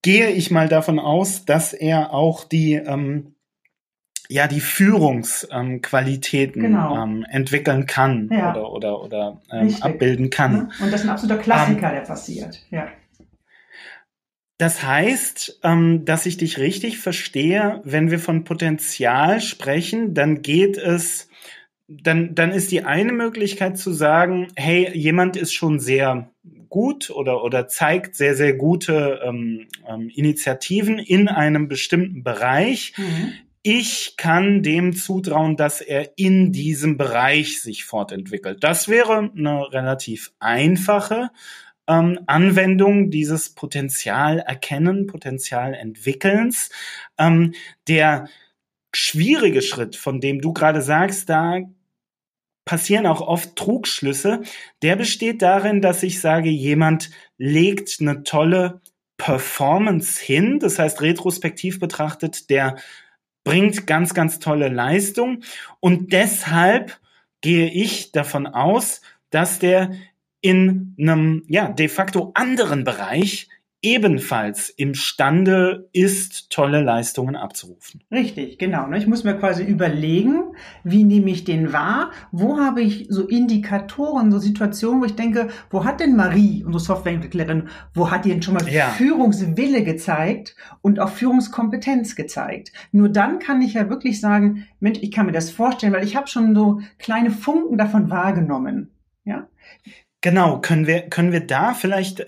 gehe 0.02 0.32
ich 0.32 0.52
mal 0.52 0.68
davon 0.68 1.00
aus, 1.00 1.46
dass 1.46 1.72
er 1.72 2.14
auch 2.14 2.44
die 2.44 2.74
ähm, 2.74 3.36
ja 4.28 4.50
die 4.50 4.60
Führungsqualitäten 4.60 6.66
ähm, 6.66 6.72
genau. 6.72 7.02
ähm, 7.02 7.26
entwickeln 7.30 7.86
kann 7.86 8.28
ja. 8.30 8.52
oder 8.52 8.74
oder 8.74 9.02
oder 9.02 9.42
ähm, 9.54 9.74
abbilden 9.80 10.30
kann. 10.30 10.74
Und 10.82 10.92
das 10.92 11.00
ist 11.00 11.08
ein 11.08 11.12
absoluter 11.12 11.42
Klassiker, 11.42 11.92
der 11.92 12.02
passiert. 12.02 12.62
Ja. 12.72 12.90
Das 14.58 14.84
heißt, 14.84 15.60
ähm, 15.64 16.04
dass 16.06 16.26
ich 16.26 16.38
dich 16.38 16.58
richtig 16.58 16.98
verstehe, 16.98 17.82
wenn 17.84 18.10
wir 18.10 18.20
von 18.20 18.44
Potenzial 18.44 19.40
sprechen, 19.40 20.16
dann 20.16 20.42
geht 20.42 20.78
es, 20.78 21.30
dann, 21.88 22.34
dann 22.34 22.52
ist 22.52 22.72
die 22.72 22.84
eine 22.84 23.14
Möglichkeit 23.14 23.78
zu 23.78 23.94
sagen, 23.94 24.48
hey, 24.56 24.90
jemand 24.98 25.38
ist 25.38 25.54
schon 25.54 25.80
sehr 25.80 26.32
gut 26.70 27.12
oder, 27.12 27.44
oder 27.44 27.68
zeigt 27.68 28.16
sehr, 28.16 28.36
sehr 28.36 28.54
gute 28.54 29.22
ähm, 29.24 29.68
ähm, 29.88 30.10
Initiativen 30.10 30.98
in 30.98 31.28
einem 31.28 31.68
bestimmten 31.68 32.24
Bereich. 32.24 32.94
Mhm. 32.98 33.34
Ich 33.62 34.16
kann 34.18 34.64
dem 34.64 34.96
zutrauen, 34.96 35.56
dass 35.56 35.82
er 35.82 36.18
in 36.18 36.52
diesem 36.52 36.98
Bereich 36.98 37.62
sich 37.62 37.86
fortentwickelt. 37.86 38.64
Das 38.64 38.88
wäre 38.88 39.30
eine 39.36 39.72
relativ 39.72 40.32
einfache 40.40 41.30
ähm, 41.88 42.20
Anwendung 42.28 43.10
dieses 43.10 43.54
Potenzial 43.54 44.40
erkennen, 44.40 45.08
Potenzial 45.08 45.74
entwickelns. 45.74 46.70
Ähm, 47.18 47.54
der 47.88 48.28
schwierige 48.94 49.62
Schritt, 49.62 49.96
von 49.96 50.20
dem 50.20 50.42
du 50.42 50.54
gerade 50.54 50.82
sagst, 50.82 51.30
da 51.30 51.60
passieren 52.66 53.06
auch 53.06 53.22
oft 53.22 53.56
Trugschlüsse, 53.56 54.42
der 54.82 54.96
besteht 54.96 55.42
darin, 55.42 55.82
dass 55.82 56.04
ich 56.04 56.20
sage, 56.20 56.50
jemand 56.50 57.10
legt 57.38 57.98
eine 58.02 58.24
tolle 58.24 58.82
Performance 59.18 60.22
hin, 60.22 60.60
das 60.60 60.78
heißt 60.78 61.02
retrospektiv 61.02 61.80
betrachtet, 61.80 62.50
der 62.50 62.76
bringt 63.44 63.88
ganz, 63.88 64.14
ganz 64.14 64.40
tolle 64.40 64.68
Leistung 64.68 65.44
und 65.80 66.12
deshalb 66.12 67.00
gehe 67.42 67.70
ich 67.70 68.12
davon 68.12 68.46
aus, 68.46 69.02
dass 69.30 69.60
der 69.60 69.92
in 70.42 70.96
einem 71.00 71.44
ja 71.48 71.70
de 71.70 71.88
facto 71.88 72.32
anderen 72.36 72.84
Bereich 72.84 73.50
ebenfalls 73.84 74.70
imstande 74.70 75.88
ist, 75.94 76.50
tolle 76.50 76.82
Leistungen 76.82 77.36
abzurufen. 77.36 78.02
Richtig, 78.12 78.58
genau. 78.58 78.88
Ne? 78.88 78.98
Ich 78.98 79.06
muss 79.06 79.24
mir 79.24 79.36
quasi 79.36 79.64
überlegen, 79.64 80.56
wie 80.84 81.04
nehme 81.04 81.30
ich 81.30 81.44
den 81.44 81.74
wahr? 81.74 82.12
Wo 82.32 82.60
habe 82.60 82.82
ich 82.82 83.06
so 83.10 83.28
Indikatoren, 83.28 84.32
so 84.32 84.40
Situationen, 84.40 85.02
wo 85.02 85.06
ich 85.06 85.16
denke, 85.16 85.50
wo 85.70 85.86
hat 85.86 86.00
denn 86.00 86.16
Marie, 86.16 86.64
unsere 86.64 86.84
Softwareentwicklerin, 86.84 87.70
wo 87.94 88.10
hat 88.10 88.26
die 88.26 88.30
denn 88.30 88.42
schon 88.42 88.56
mal 88.56 88.68
ja. 88.68 88.90
Führungswille 88.90 89.84
gezeigt 89.84 90.56
und 90.82 91.00
auch 91.00 91.10
Führungskompetenz 91.10 92.16
gezeigt? 92.16 92.72
Nur 92.92 93.10
dann 93.10 93.38
kann 93.38 93.62
ich 93.62 93.76
ja 93.76 93.90
wirklich 93.90 94.20
sagen, 94.20 94.68
Mensch, 94.80 95.00
ich 95.02 95.12
kann 95.12 95.28
mir 95.28 95.34
das 95.34 95.52
vorstellen, 95.52 95.94
weil 95.94 96.04
ich 96.04 96.16
habe 96.16 96.28
schon 96.28 96.56
so 96.56 96.82
kleine 96.98 97.30
Funken 97.30 97.78
davon 97.78 98.10
wahrgenommen. 98.10 98.90
Ja, 99.24 99.48
Genau, 100.22 100.60
können 100.60 100.88
wir, 100.88 101.02
können 101.04 101.32
wir 101.32 101.46
da 101.46 101.74
vielleicht 101.74 102.22
äh, 102.22 102.24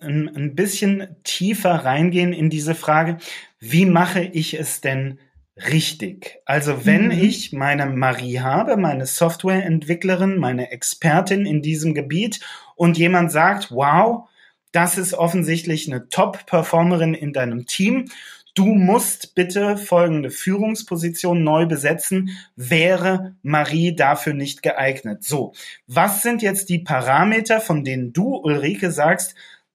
ein, 0.00 0.30
ein 0.34 0.54
bisschen 0.54 1.16
tiefer 1.24 1.84
reingehen 1.84 2.32
in 2.32 2.50
diese 2.50 2.74
Frage, 2.74 3.18
wie 3.58 3.84
mache 3.84 4.22
ich 4.22 4.54
es 4.54 4.80
denn 4.80 5.18
richtig? 5.56 6.38
Also 6.44 6.86
wenn 6.86 7.06
mhm. 7.06 7.10
ich 7.10 7.52
meine 7.52 7.86
Marie 7.86 8.38
habe, 8.40 8.76
meine 8.76 9.06
Softwareentwicklerin, 9.06 10.38
meine 10.38 10.70
Expertin 10.70 11.44
in 11.44 11.62
diesem 11.62 11.94
Gebiet 11.94 12.40
und 12.76 12.96
jemand 12.96 13.32
sagt, 13.32 13.72
wow, 13.72 14.28
das 14.70 14.96
ist 14.96 15.12
offensichtlich 15.12 15.90
eine 15.90 16.08
Top-Performerin 16.08 17.14
in 17.14 17.32
deinem 17.32 17.66
Team 17.66 18.06
du 18.54 18.66
musst 18.66 19.34
bitte 19.34 19.76
folgende 19.76 20.30
Führungsposition 20.30 21.42
neu 21.42 21.66
besetzen, 21.66 22.30
wäre 22.56 23.36
Marie 23.42 23.94
dafür 23.94 24.34
nicht 24.34 24.62
geeignet. 24.62 25.24
So, 25.24 25.54
was 25.86 26.22
sind 26.22 26.42
jetzt 26.42 26.68
die 26.68 26.80
Parameter, 26.80 27.60
von 27.60 27.84
denen 27.84 28.12
du, 28.12 28.36
Ulrike, 28.36 28.90
sagst, 28.90 29.34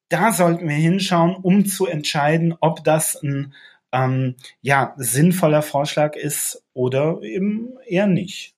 da 0.09 0.31
sollten 0.31 0.67
wir 0.67 0.75
hinschauen, 0.75 1.35
um 1.35 1.65
zu 1.65 1.85
entscheiden, 1.85 2.55
ob 2.59 2.83
das 2.83 3.21
ein 3.21 3.53
ähm, 3.91 4.35
ja, 4.61 4.93
sinnvoller 4.97 5.61
Vorschlag 5.61 6.15
ist 6.15 6.63
oder 6.73 7.21
eben 7.21 7.77
eher 7.85 8.07
nicht. 8.07 8.56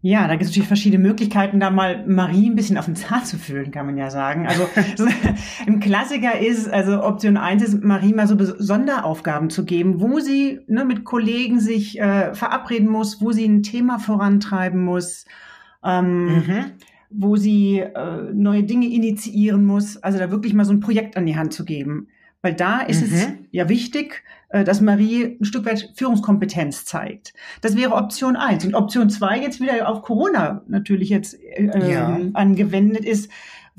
Ja, 0.00 0.28
da 0.28 0.34
gibt 0.34 0.44
es 0.44 0.48
natürlich 0.50 0.68
verschiedene 0.68 1.02
Möglichkeiten, 1.02 1.58
da 1.58 1.70
mal 1.70 2.06
Marie 2.06 2.48
ein 2.48 2.54
bisschen 2.54 2.78
auf 2.78 2.84
den 2.84 2.94
Zahn 2.94 3.24
zu 3.24 3.36
fühlen, 3.36 3.72
kann 3.72 3.84
man 3.84 3.96
ja 3.96 4.10
sagen. 4.10 4.46
Also 4.46 4.68
so, 4.96 5.06
ein 5.66 5.80
Klassiker 5.80 6.38
ist, 6.38 6.68
also 6.68 7.02
Option 7.02 7.36
eins 7.36 7.64
ist, 7.64 7.82
Marie 7.82 8.14
mal 8.14 8.28
so 8.28 8.36
Sonderaufgaben 8.38 9.50
zu 9.50 9.64
geben, 9.64 10.00
wo 10.00 10.20
sie 10.20 10.60
ne, 10.68 10.84
mit 10.84 11.04
Kollegen 11.04 11.58
sich 11.58 11.98
äh, 12.00 12.32
verabreden 12.32 12.88
muss, 12.88 13.20
wo 13.20 13.32
sie 13.32 13.44
ein 13.44 13.64
Thema 13.64 13.98
vorantreiben 13.98 14.84
muss, 14.84 15.26
ähm, 15.84 16.26
mhm. 16.26 16.64
wo 17.10 17.34
sie 17.34 17.80
äh, 17.80 18.32
neue 18.32 18.62
Dinge 18.62 18.86
initiieren 18.86 19.64
muss. 19.64 19.96
Also 19.96 20.18
da 20.18 20.30
wirklich 20.30 20.54
mal 20.54 20.64
so 20.64 20.72
ein 20.72 20.80
Projekt 20.80 21.16
an 21.16 21.26
die 21.26 21.36
Hand 21.36 21.52
zu 21.52 21.64
geben. 21.64 22.06
Weil 22.42 22.54
da 22.54 22.80
ist 22.80 23.06
mhm. 23.06 23.14
es 23.14 23.28
ja 23.50 23.68
wichtig, 23.68 24.22
äh, 24.50 24.64
dass 24.64 24.80
Marie 24.80 25.36
ein 25.40 25.44
Stück 25.44 25.66
weit 25.66 25.92
Führungskompetenz 25.94 26.84
zeigt. 26.84 27.34
Das 27.60 27.76
wäre 27.76 27.92
Option 27.92 28.36
eins 28.36 28.64
Und 28.64 28.74
Option 28.74 29.10
zwei 29.10 29.38
jetzt 29.38 29.60
wieder 29.60 29.88
auf 29.88 30.02
Corona 30.02 30.62
natürlich 30.68 31.08
jetzt 31.08 31.34
äh, 31.34 31.92
ja. 31.92 32.16
Ähm, 32.16 32.30
angewendet 32.34 33.04
ist. 33.04 33.30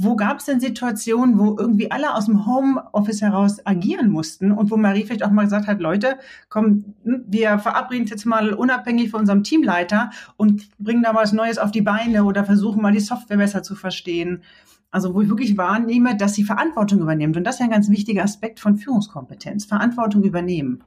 Wo 0.02 0.16
gab 0.16 0.40
es 0.40 0.46
denn 0.46 0.62
Situationen, 0.62 1.38
wo 1.40 1.58
irgendwie 1.60 1.92
alle 1.92 2.16
aus 2.16 2.28
dem 2.28 2.46
Homeoffice 2.46 3.22
heraus 3.22 3.66
agieren 3.66 4.10
mussten 4.10 4.54
und 4.54 4.72
wo 4.72 4.78
Marie 4.78 5.04
vielleicht 5.04 5.24
auch 5.24 5.32
mal 5.32 5.44
gesagt 5.44 5.68
hat, 5.68 5.82
Leute, 5.82 6.18
komm, 6.48 6.96
hm, 7.04 7.26
wir 7.28 7.60
verabreden 7.60 8.08
jetzt 8.08 8.26
mal 8.26 8.54
unabhängig 8.54 9.10
von 9.10 9.22
unserem 9.22 9.44
Teamleiter 9.44 10.12
und 10.38 10.70
bringen 10.80 11.04
da 11.04 11.14
was 11.14 11.34
Neues 11.34 11.58
auf 11.58 11.72
die 11.72 11.82
Beine 11.82 12.24
oder 12.24 12.46
versuchen 12.46 12.82
mal 12.82 12.94
die 12.94 13.02
Software 13.02 13.38
besser 13.38 13.62
zu 13.62 13.76
verstehen. 13.76 14.44
Also 14.92 15.14
wo 15.14 15.22
ich 15.22 15.30
wirklich 15.30 15.58
wahrnehme, 15.58 16.18
dass 16.18 16.34
sie 16.34 16.44
Verantwortung 16.44 17.00
übernimmt. 17.00 17.38
Und 17.38 17.44
das 17.44 17.56
ist 17.56 17.60
ja 17.60 17.66
ein 17.66 17.72
ganz 17.72 17.90
wichtiger 17.90 18.24
Aspekt 18.24 18.60
von 18.60 18.78
Führungskompetenz. 18.78 19.66
Verantwortung 19.66 20.24
übernehmen. 20.24 20.84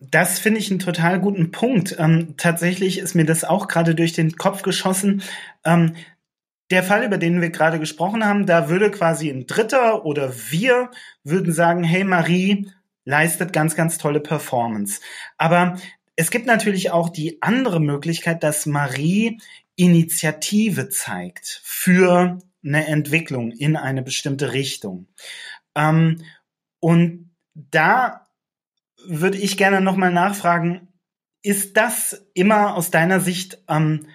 Das 0.00 0.38
finde 0.38 0.60
ich 0.60 0.70
einen 0.70 0.80
total 0.80 1.20
guten 1.20 1.50
Punkt. 1.50 1.96
Ähm, 1.98 2.34
tatsächlich 2.36 2.98
ist 2.98 3.14
mir 3.14 3.24
das 3.24 3.44
auch 3.44 3.68
gerade 3.68 3.94
durch 3.94 4.12
den 4.12 4.36
Kopf 4.36 4.62
geschossen. 4.62 5.22
Ähm, 5.64 5.94
der 6.70 6.82
Fall, 6.82 7.04
über 7.04 7.18
den 7.18 7.40
wir 7.40 7.50
gerade 7.50 7.78
gesprochen 7.78 8.24
haben, 8.24 8.46
da 8.46 8.68
würde 8.68 8.90
quasi 8.90 9.30
ein 9.30 9.46
Dritter 9.46 10.04
oder 10.04 10.32
wir 10.50 10.90
würden 11.22 11.52
sagen, 11.52 11.84
hey 11.84 12.04
Marie 12.04 12.70
leistet 13.04 13.52
ganz, 13.52 13.76
ganz 13.76 13.98
tolle 13.98 14.20
Performance. 14.20 15.00
Aber 15.36 15.76
es 16.16 16.30
gibt 16.30 16.46
natürlich 16.46 16.90
auch 16.90 17.08
die 17.08 17.42
andere 17.42 17.80
Möglichkeit, 17.80 18.42
dass 18.42 18.66
Marie 18.66 19.38
Initiative 19.76 20.88
zeigt 20.88 21.60
für 21.64 22.38
eine 22.64 22.86
Entwicklung 22.86 23.52
in 23.52 23.76
eine 23.76 24.02
bestimmte 24.02 24.52
Richtung. 24.52 25.08
Ähm, 25.74 26.22
und 26.80 27.30
da 27.54 28.28
würde 29.06 29.38
ich 29.38 29.56
gerne 29.56 29.80
nochmal 29.80 30.12
nachfragen, 30.12 30.88
ist 31.42 31.76
das 31.76 32.26
immer 32.34 32.74
aus 32.74 32.90
deiner 32.90 33.20
Sicht, 33.20 33.58
ähm, 33.68 34.06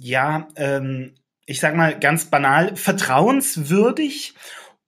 ja, 0.00 0.48
ähm, 0.56 1.14
ich 1.44 1.60
sag 1.60 1.76
mal 1.76 1.98
ganz 1.98 2.26
banal, 2.26 2.76
vertrauenswürdig? 2.76 4.34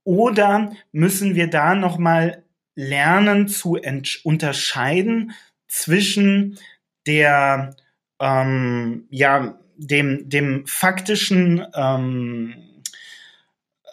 Oder 0.03 0.73
müssen 0.93 1.35
wir 1.35 1.49
da 1.49 1.75
nochmal 1.75 2.45
lernen 2.75 3.49
zu 3.49 3.79
unterscheiden 4.25 5.33
zwischen 5.69 6.59
der, 7.07 7.77
ähm, 8.21 9.07
ja, 9.11 9.59
dem, 9.77 10.29
dem 10.29 10.67
faktischen 10.67 11.67
ähm, 11.75 12.55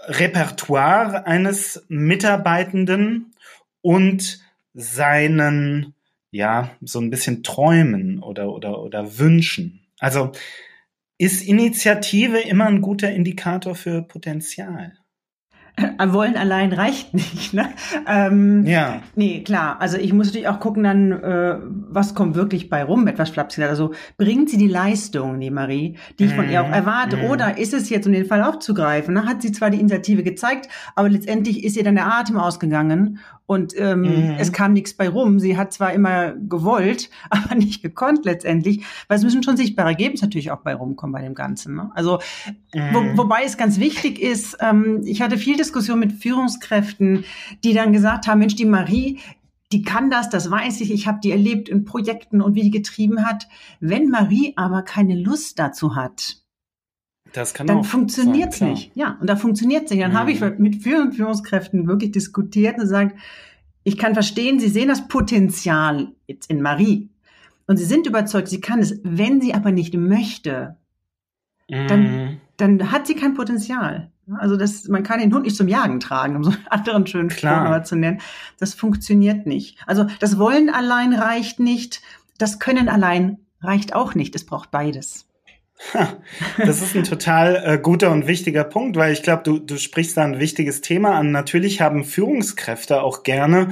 Repertoire 0.07 1.25
eines 1.25 1.85
Mitarbeitenden 1.87 3.33
und 3.81 4.39
seinen, 4.73 5.93
ja, 6.31 6.71
so 6.81 6.99
ein 6.99 7.09
bisschen 7.09 7.43
Träumen 7.43 8.19
oder, 8.19 8.51
oder, 8.51 8.81
oder 8.81 9.17
Wünschen. 9.17 9.81
Also 9.99 10.31
ist 11.17 11.43
Initiative 11.43 12.39
immer 12.39 12.65
ein 12.65 12.81
guter 12.81 13.11
Indikator 13.11 13.75
für 13.75 14.01
Potenzial? 14.01 14.97
Wollen 16.07 16.35
allein 16.35 16.73
reicht 16.73 17.13
nicht. 17.13 17.53
Ne? 17.53 17.69
Ähm, 18.07 18.65
ja. 18.65 19.01
Nee, 19.15 19.43
klar. 19.43 19.77
Also 19.79 19.97
ich 19.97 20.13
muss 20.13 20.27
natürlich 20.27 20.47
auch 20.47 20.59
gucken 20.59 20.83
dann, 20.83 21.11
äh, 21.11 21.57
was 21.89 22.13
kommt 22.15 22.35
wirklich 22.35 22.69
bei 22.69 22.83
rum, 22.83 23.07
etwas 23.07 23.29
flapsig. 23.29 23.63
Also 23.63 23.93
bringt 24.17 24.49
sie 24.49 24.57
die 24.57 24.67
Leistung, 24.67 25.39
die 25.39 25.51
Marie, 25.51 25.97
die 26.19 26.25
ich 26.25 26.33
von 26.33 26.49
ihr 26.49 26.61
auch 26.61 26.67
mhm. 26.67 26.73
erwarte? 26.73 27.17
Mhm. 27.17 27.23
Oder 27.25 27.57
ist 27.57 27.73
es 27.73 27.89
jetzt, 27.89 28.07
um 28.07 28.13
den 28.13 28.25
Fall 28.25 28.43
aufzugreifen, 28.43 29.13
ne, 29.13 29.25
hat 29.25 29.41
sie 29.41 29.51
zwar 29.51 29.69
die 29.69 29.79
Initiative 29.79 30.23
gezeigt, 30.23 30.67
aber 30.95 31.09
letztendlich 31.09 31.63
ist 31.63 31.77
ihr 31.77 31.83
dann 31.83 31.95
der 31.95 32.07
Atem 32.07 32.37
ausgegangen 32.37 33.19
und 33.51 33.77
ähm, 33.77 34.03
mhm. 34.03 34.35
es 34.39 34.53
kam 34.53 34.71
nichts 34.71 34.93
bei 34.93 35.09
rum. 35.09 35.37
Sie 35.37 35.57
hat 35.57 35.73
zwar 35.73 35.91
immer 35.91 36.31
gewollt, 36.31 37.09
aber 37.29 37.53
nicht 37.55 37.81
gekonnt 37.81 38.23
letztendlich, 38.23 38.85
weil 39.09 39.17
es 39.17 39.25
müssen 39.25 39.43
schon 39.43 39.57
sichtbare 39.57 39.89
Ergebnisse 39.89 40.23
natürlich 40.23 40.51
auch 40.51 40.61
bei 40.61 40.73
rumkommen 40.73 41.11
bei 41.11 41.21
dem 41.21 41.33
Ganzen. 41.33 41.75
Ne? 41.75 41.91
Also 41.93 42.19
mhm. 42.73 42.93
wo, 42.93 43.23
wobei 43.23 43.43
es 43.43 43.57
ganz 43.57 43.77
wichtig 43.77 44.21
ist, 44.21 44.55
ähm, 44.61 45.01
ich 45.03 45.21
hatte 45.21 45.37
viel 45.37 45.57
Diskussion 45.57 45.99
mit 45.99 46.13
Führungskräften, 46.13 47.25
die 47.65 47.73
dann 47.73 47.91
gesagt 47.91 48.25
haben, 48.25 48.39
Mensch, 48.39 48.55
die 48.55 48.63
Marie, 48.63 49.19
die 49.73 49.81
kann 49.81 50.09
das, 50.09 50.29
das 50.29 50.49
weiß 50.49 50.79
ich, 50.79 50.89
ich 50.89 51.07
habe 51.07 51.19
die 51.21 51.31
erlebt 51.31 51.67
in 51.67 51.83
Projekten 51.83 52.41
und 52.41 52.55
wie 52.55 52.61
die 52.61 52.71
getrieben 52.71 53.25
hat. 53.25 53.49
Wenn 53.81 54.07
Marie 54.07 54.53
aber 54.55 54.81
keine 54.81 55.15
Lust 55.15 55.59
dazu 55.59 55.97
hat, 55.97 56.40
das 57.33 57.53
kann 57.53 57.67
dann 57.67 57.83
funktioniert 57.83 58.53
es 58.53 58.61
nicht. 58.61 58.91
Ja, 58.95 59.17
und 59.21 59.29
da 59.29 59.35
funktioniert 59.35 59.85
es 59.85 59.91
nicht. 59.91 60.03
Dann 60.03 60.11
mhm. 60.11 60.17
habe 60.17 60.31
ich 60.31 60.41
mit 60.57 60.83
Führung 60.83 61.11
Führungskräften 61.11 61.87
wirklich 61.87 62.11
diskutiert 62.11 62.75
und 62.75 62.81
gesagt, 62.81 63.15
ich 63.83 63.97
kann 63.97 64.13
verstehen, 64.13 64.59
Sie 64.59 64.67
sehen 64.67 64.89
das 64.89 65.07
Potenzial 65.07 66.09
jetzt 66.27 66.49
in 66.49 66.61
Marie. 66.61 67.09
Und 67.67 67.77
Sie 67.77 67.85
sind 67.85 68.05
überzeugt, 68.05 68.49
sie 68.49 68.61
kann 68.61 68.79
es. 68.79 68.99
Wenn 69.03 69.41
sie 69.41 69.53
aber 69.53 69.71
nicht 69.71 69.95
möchte, 69.95 70.75
mhm. 71.69 71.87
dann, 71.87 72.41
dann 72.57 72.91
hat 72.91 73.07
sie 73.07 73.15
kein 73.15 73.33
Potenzial. 73.33 74.11
Also 74.37 74.55
das, 74.55 74.87
man 74.87 75.03
kann 75.03 75.19
den 75.19 75.33
Hund 75.33 75.45
nicht 75.45 75.55
zum 75.55 75.67
Jagen 75.67 75.99
tragen, 75.99 76.35
um 76.35 76.43
so 76.43 76.51
einen 76.51 76.67
anderen 76.69 77.07
schönen 77.07 77.29
Spruch 77.29 77.83
zu 77.83 77.95
nennen. 77.95 78.21
Das 78.59 78.73
funktioniert 78.73 79.45
nicht. 79.45 79.77
Also 79.87 80.05
das 80.19 80.37
Wollen 80.37 80.69
allein 80.69 81.13
reicht 81.13 81.59
nicht. 81.59 82.01
Das 82.37 82.59
Können 82.59 82.87
allein 82.87 83.39
reicht 83.61 83.93
auch 83.93 84.15
nicht. 84.15 84.35
Es 84.35 84.45
braucht 84.45 84.71
beides. 84.71 85.25
Das 86.57 86.81
ist 86.81 86.95
ein 86.95 87.03
total 87.03 87.61
äh, 87.65 87.77
guter 87.77 88.11
und 88.11 88.27
wichtiger 88.27 88.63
Punkt, 88.63 88.95
weil 88.97 89.13
ich 89.13 89.23
glaube, 89.23 89.43
du, 89.43 89.59
du 89.59 89.77
sprichst 89.77 90.17
da 90.17 90.23
ein 90.23 90.39
wichtiges 90.39 90.81
Thema 90.81 91.15
an. 91.15 91.31
Natürlich 91.31 91.81
haben 91.81 92.03
Führungskräfte 92.03 93.01
auch 93.01 93.23
gerne, 93.23 93.69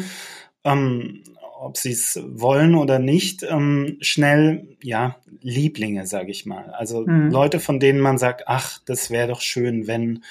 ähm, 0.64 1.24
ob 1.60 1.78
sie 1.78 1.92
es 1.92 2.20
wollen 2.26 2.76
oder 2.76 3.00
nicht, 3.00 3.44
ähm, 3.44 3.98
schnell, 4.02 4.78
ja, 4.82 5.18
Lieblinge, 5.42 6.06
sage 6.08 6.32
ich 6.32 6.46
mal. 6.46 6.72
Also 6.72 7.06
mhm. 7.06 7.30
Leute, 7.30 7.60
von 7.60 7.80
denen 7.80 8.00
man 8.00 8.18
sagt, 8.18 8.44
ach, 8.48 8.80
das 8.86 9.10
wäre 9.12 9.28
doch 9.28 9.42
schön, 9.42 9.88
wenn 9.88 10.24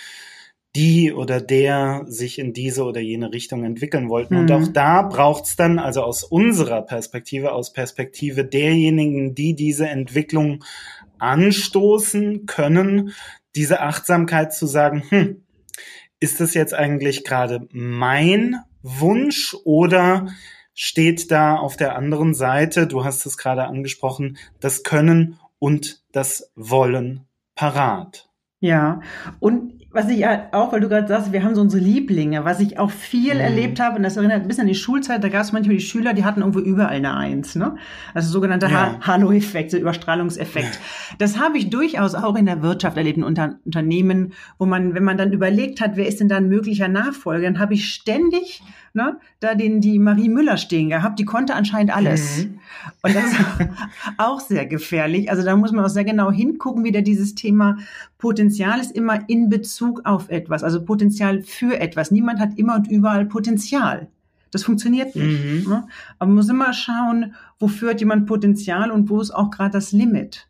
die 0.77 1.13
oder 1.13 1.41
der 1.41 2.05
sich 2.07 2.39
in 2.39 2.53
diese 2.53 2.85
oder 2.85 3.01
jene 3.01 3.33
Richtung 3.33 3.65
entwickeln 3.65 4.09
wollten. 4.09 4.35
Mhm. 4.35 4.41
Und 4.41 4.53
auch 4.53 4.69
da 4.69 5.03
braucht's 5.03 5.57
dann, 5.57 5.79
also 5.79 6.03
aus 6.03 6.23
unserer 6.23 6.83
Perspektive, 6.83 7.53
aus 7.53 7.73
Perspektive 7.73 8.45
derjenigen, 8.45 9.35
die 9.35 9.55
diese 9.55 9.89
Entwicklung 9.89 10.65
anstoßen 11.19 12.47
können, 12.47 13.13
diese 13.55 13.81
Achtsamkeit 13.81 14.55
zu 14.55 14.67
sagen, 14.67 15.03
hm, 15.09 15.45
ist 16.21 16.41
das 16.41 16.55
jetzt 16.55 16.75
eigentlich 16.75 17.25
gerade 17.25 17.69
mein 17.71 18.57
Wunsch 18.83 19.57
oder 19.65 20.29
steht 20.75 21.31
da 21.31 21.57
auf 21.57 21.77
der 21.77 21.97
anderen 21.97 22.35
Seite, 22.35 22.87
du 22.87 23.05
hast 23.05 23.27
es 23.27 23.37
gerade 23.37 23.65
angesprochen, 23.65 24.39
das 24.61 24.83
Können 24.83 25.39
und 25.59 26.03
das 26.13 26.53
Wollen 26.55 27.27
parat? 27.55 28.29
Ja, 28.61 29.01
und 29.41 29.78
was 29.99 30.09
ich 30.09 30.25
auch, 30.25 30.73
weil 30.73 30.81
du 30.81 30.89
gerade 30.89 31.09
sagst, 31.09 31.33
wir 31.33 31.43
haben 31.43 31.57
so 31.57 31.61
unsere 31.61 31.83
Lieblinge, 31.83 32.45
was 32.45 32.61
ich 32.61 32.79
auch 32.79 32.91
viel 32.91 33.35
mhm. 33.35 33.41
erlebt 33.41 33.81
habe, 33.81 33.97
und 33.97 34.05
das 34.05 34.17
erinnert 34.17 34.43
ein 34.43 34.49
bisschen 34.49 34.63
an 34.63 34.69
die 34.69 34.77
Schulzeit, 34.77 35.25
da 35.25 35.29
gab 35.29 35.43
es 35.43 35.51
manchmal 35.51 35.75
die 35.75 35.83
Schüler, 35.83 36.15
die 36.15 36.25
hatten 36.25 36.41
irgendwo 36.41 36.61
überall 36.61 36.95
eine 36.95 37.17
Eins, 37.17 37.57
ne? 37.57 37.75
Also 38.15 38.31
sogenannter 38.31 38.71
ja. 38.71 39.01
Halo-Effekt, 39.01 39.73
so 39.73 39.77
Überstrahlungseffekt. 39.77 40.77
Ja. 40.77 41.17
Das 41.19 41.41
habe 41.41 41.59
ich 41.59 41.69
durchaus 41.71 42.15
auch 42.15 42.37
in 42.37 42.47
der 42.47 42.63
Wirtschaft 42.63 42.97
erlebt, 42.97 43.19
in 43.19 43.25
Unter 43.25 43.59
Unternehmen, 43.65 44.35
wo 44.57 44.67
man, 44.67 44.95
wenn 44.95 45.03
man 45.03 45.17
dann 45.17 45.33
überlegt 45.33 45.81
hat, 45.81 45.97
wer 45.97 46.07
ist 46.07 46.21
denn 46.21 46.29
da 46.29 46.37
ein 46.37 46.49
möglicher 46.49 46.87
Nachfolger, 46.87 47.47
dann 47.47 47.59
habe 47.59 47.75
ich 47.75 47.93
ständig 47.93 48.63
ne, 48.99 49.19
da 49.39 49.55
den 49.55 49.81
die 49.81 49.99
Marie 50.01 50.29
Müller 50.29 50.57
stehen 50.57 50.89
gehabt, 50.89 51.19
die 51.21 51.25
konnte 51.25 51.55
anscheinend 51.55 51.95
alles. 51.95 52.45
Mhm. 52.45 52.59
Und 53.03 53.15
das 53.15 53.25
ist 53.27 53.41
auch 54.19 54.41
sehr 54.49 54.67
gefährlich. 54.67 55.31
Also 55.31 55.45
da 55.45 55.57
muss 55.57 55.73
man 55.73 55.85
auch 55.85 55.89
sehr 55.91 56.05
genau 56.05 56.33
hingucken, 56.33 56.85
wieder 56.85 57.01
dieses 57.01 57.37
Thema 57.37 57.79
Potenzial 58.19 58.81
ist 58.81 58.91
immer 58.91 59.29
in 59.29 59.49
Bezug 59.49 60.03
auf 60.05 60.29
etwas, 60.29 60.65
also 60.65 60.85
Potenzial 60.85 61.43
für 61.43 61.79
etwas. 61.79 62.11
Niemand 62.11 62.41
hat 62.41 62.59
immer 62.59 62.75
und 62.75 62.91
überall 62.91 63.27
Potenzial. 63.27 64.09
Das 64.51 64.65
funktioniert 64.65 65.15
nicht. 65.15 65.67
Mhm. 65.67 65.71
Ne? 65.71 65.87
Aber 66.19 66.27
man 66.27 66.37
muss 66.37 66.49
immer 66.49 66.73
schauen, 66.73 67.35
wofür 67.61 67.91
hat 67.91 68.01
jemand 68.01 68.27
Potenzial 68.27 68.91
und 68.91 69.09
wo 69.09 69.21
ist 69.21 69.31
auch 69.31 69.51
gerade 69.51 69.71
das 69.71 69.93
Limit. 69.93 70.49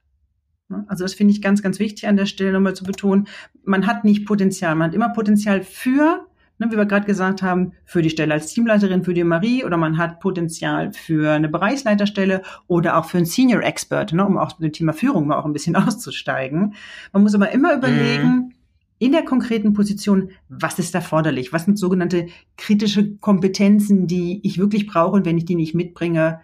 Ne? 0.68 0.84
Also 0.88 1.04
das 1.04 1.12
finde 1.14 1.32
ich 1.32 1.42
ganz, 1.42 1.60
ganz 1.60 1.78
wichtig 1.78 2.08
an 2.08 2.16
der 2.16 2.26
Stelle 2.26 2.52
nochmal 2.52 2.74
zu 2.74 2.84
betonen. 2.84 3.26
Man 3.64 3.86
hat 3.86 4.04
nicht 4.04 4.24
Potenzial. 4.24 4.74
Man 4.76 4.88
hat 4.88 4.94
immer 4.94 5.10
Potenzial 5.10 5.62
für 5.62 6.27
ne, 6.58 6.70
wie 6.70 6.76
wir 6.76 6.86
gerade 6.86 7.06
gesagt 7.06 7.42
haben, 7.42 7.72
für 7.84 8.02
die 8.02 8.10
Stelle 8.10 8.34
als 8.34 8.52
Teamleiterin 8.52 9.04
für 9.04 9.14
die 9.14 9.24
Marie 9.24 9.64
oder 9.64 9.76
man 9.76 9.98
hat 9.98 10.20
Potenzial 10.20 10.92
für 10.92 11.32
eine 11.32 11.48
Bereichsleiterstelle 11.48 12.42
oder 12.66 12.96
auch 12.96 13.06
für 13.06 13.18
einen 13.18 13.26
Senior 13.26 13.62
Expert, 13.62 14.12
ne, 14.12 14.26
um 14.26 14.38
auch 14.38 14.58
mit 14.58 14.72
dem 14.72 14.72
Thema 14.72 14.92
Führung 14.92 15.26
mal 15.26 15.38
auch 15.38 15.44
ein 15.44 15.52
bisschen 15.52 15.76
auszusteigen. 15.76 16.74
Man 17.12 17.22
muss 17.22 17.34
aber 17.34 17.50
immer 17.50 17.74
überlegen, 17.74 18.28
mhm. 18.28 18.52
in 18.98 19.12
der 19.12 19.24
konkreten 19.24 19.72
Position, 19.72 20.30
was 20.48 20.78
ist 20.78 20.94
erforderlich? 20.94 21.52
Was 21.52 21.64
sind 21.64 21.78
sogenannte 21.78 22.26
kritische 22.56 23.16
Kompetenzen, 23.16 24.06
die 24.06 24.40
ich 24.42 24.58
wirklich 24.58 24.86
brauche 24.86 25.16
und 25.16 25.26
wenn 25.26 25.38
ich 25.38 25.44
die 25.44 25.56
nicht 25.56 25.74
mitbringe, 25.74 26.40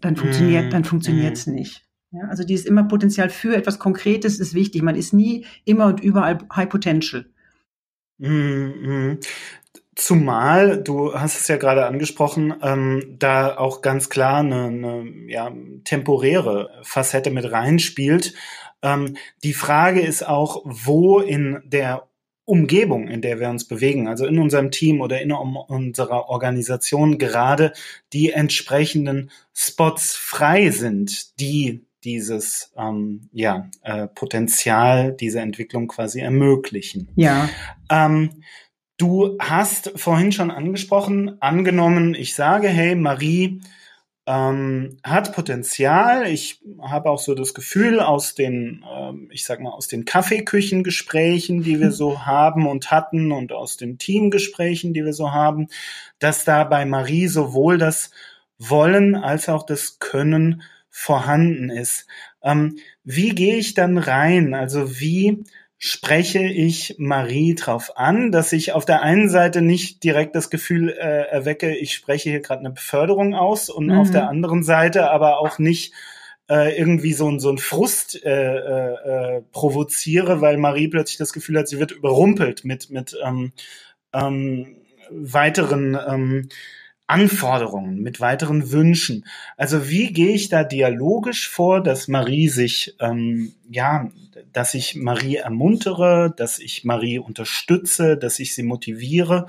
dann 0.00 0.16
funktioniert, 0.16 0.66
mhm. 0.66 0.70
dann 0.70 0.84
funktioniert's 0.84 1.46
mhm. 1.46 1.54
nicht. 1.54 1.84
Ja, 2.10 2.22
also 2.28 2.42
dieses 2.42 2.64
immer 2.64 2.84
Potenzial 2.84 3.28
für 3.28 3.54
etwas 3.54 3.78
Konkretes 3.78 4.40
ist 4.40 4.54
wichtig. 4.54 4.82
Man 4.82 4.96
ist 4.96 5.12
nie 5.12 5.44
immer 5.64 5.86
und 5.86 6.00
überall 6.00 6.38
High 6.54 6.68
Potential. 6.68 7.26
Mhm. 8.18 9.20
Zumal, 9.94 10.80
du 10.82 11.14
hast 11.14 11.40
es 11.40 11.48
ja 11.48 11.56
gerade 11.56 11.86
angesprochen, 11.86 12.54
ähm, 12.62 13.16
da 13.18 13.56
auch 13.56 13.82
ganz 13.82 14.08
klar 14.08 14.38
eine, 14.38 14.66
eine 14.66 15.12
ja, 15.26 15.52
temporäre 15.82 16.70
Facette 16.82 17.30
mit 17.30 17.50
reinspielt. 17.50 18.34
Ähm, 18.80 19.16
die 19.42 19.54
Frage 19.54 20.00
ist 20.00 20.26
auch, 20.26 20.62
wo 20.64 21.18
in 21.18 21.60
der 21.64 22.08
Umgebung, 22.44 23.08
in 23.08 23.20
der 23.20 23.40
wir 23.40 23.50
uns 23.50 23.66
bewegen, 23.66 24.08
also 24.08 24.24
in 24.24 24.38
unserem 24.38 24.70
Team 24.70 25.00
oder 25.00 25.20
in 25.20 25.32
unserer 25.32 26.28
Organisation 26.28 27.18
gerade 27.18 27.72
die 28.12 28.30
entsprechenden 28.30 29.30
Spots 29.52 30.14
frei 30.14 30.70
sind, 30.70 31.38
die 31.40 31.87
dieses 32.08 32.72
ähm, 32.74 33.28
ja, 33.32 33.68
äh, 33.82 34.08
Potenzial, 34.08 35.12
diese 35.12 35.40
Entwicklung 35.40 35.88
quasi 35.88 36.20
ermöglichen. 36.20 37.10
Ja. 37.16 37.50
Ähm, 37.90 38.42
du 38.96 39.36
hast 39.38 39.92
vorhin 39.96 40.32
schon 40.32 40.50
angesprochen, 40.50 41.36
angenommen, 41.42 42.14
ich 42.14 42.34
sage, 42.34 42.68
hey, 42.68 42.94
Marie 42.94 43.60
ähm, 44.26 44.96
hat 45.04 45.34
Potenzial. 45.34 46.26
Ich 46.26 46.62
habe 46.80 47.10
auch 47.10 47.18
so 47.18 47.34
das 47.34 47.52
Gefühl 47.52 48.00
aus 48.00 48.34
den, 48.34 48.82
ähm, 48.90 49.28
ich 49.30 49.44
sag 49.44 49.60
mal, 49.60 49.72
aus 49.72 49.86
den 49.86 50.06
Kaffeeküchengesprächen, 50.06 51.62
die 51.62 51.78
wir 51.78 51.92
so 51.92 52.20
haben 52.26 52.66
und 52.66 52.90
hatten 52.90 53.32
und 53.32 53.52
aus 53.52 53.76
den 53.76 53.98
Teamgesprächen, 53.98 54.94
die 54.94 55.04
wir 55.04 55.12
so 55.12 55.30
haben, 55.32 55.68
dass 56.20 56.44
da 56.44 56.64
bei 56.64 56.86
Marie 56.86 57.26
sowohl 57.26 57.76
das 57.76 58.12
Wollen 58.56 59.14
als 59.14 59.50
auch 59.50 59.64
das 59.64 59.98
Können 59.98 60.62
vorhanden 60.90 61.70
ist. 61.70 62.06
Ähm, 62.42 62.78
wie 63.04 63.30
gehe 63.30 63.56
ich 63.56 63.74
dann 63.74 63.98
rein? 63.98 64.54
Also 64.54 65.00
wie 65.00 65.44
spreche 65.78 66.40
ich 66.40 66.96
Marie 66.98 67.54
drauf 67.54 67.96
an, 67.96 68.32
dass 68.32 68.52
ich 68.52 68.72
auf 68.72 68.84
der 68.84 69.02
einen 69.02 69.28
Seite 69.28 69.62
nicht 69.62 70.02
direkt 70.02 70.34
das 70.34 70.50
Gefühl 70.50 70.90
äh, 70.90 71.28
erwecke, 71.28 71.76
ich 71.76 71.94
spreche 71.94 72.30
hier 72.30 72.40
gerade 72.40 72.60
eine 72.60 72.70
Beförderung 72.70 73.34
aus 73.34 73.70
und 73.70 73.86
mhm. 73.86 73.98
auf 73.98 74.10
der 74.10 74.28
anderen 74.28 74.64
Seite 74.64 75.10
aber 75.10 75.38
auch 75.38 75.60
nicht 75.60 75.94
äh, 76.50 76.76
irgendwie 76.76 77.12
so, 77.12 77.30
ein 77.30 77.38
so 77.38 77.50
ein 77.50 77.58
Frust 77.58 78.24
äh, 78.24 78.56
äh, 78.56 79.36
äh, 79.36 79.42
provoziere, 79.52 80.40
weil 80.40 80.56
Marie 80.56 80.88
plötzlich 80.88 81.18
das 81.18 81.32
Gefühl 81.32 81.58
hat, 81.58 81.68
sie 81.68 81.78
wird 81.78 81.92
überrumpelt 81.92 82.64
mit, 82.64 82.90
mit 82.90 83.16
ähm, 83.24 83.52
ähm, 84.12 84.78
weiteren 85.10 85.96
ähm, 86.08 86.48
Anforderungen, 87.08 88.00
mit 88.02 88.20
weiteren 88.20 88.70
Wünschen. 88.70 89.24
Also 89.56 89.88
wie 89.88 90.12
gehe 90.12 90.34
ich 90.34 90.50
da 90.50 90.62
dialogisch 90.62 91.48
vor, 91.48 91.82
dass 91.82 92.06
Marie 92.06 92.48
sich, 92.48 92.94
ähm, 93.00 93.54
ja, 93.68 94.10
dass 94.52 94.74
ich 94.74 94.94
Marie 94.94 95.36
ermuntere, 95.36 96.32
dass 96.36 96.58
ich 96.58 96.84
Marie 96.84 97.18
unterstütze, 97.18 98.16
dass 98.16 98.38
ich 98.38 98.54
sie 98.54 98.62
motiviere 98.62 99.46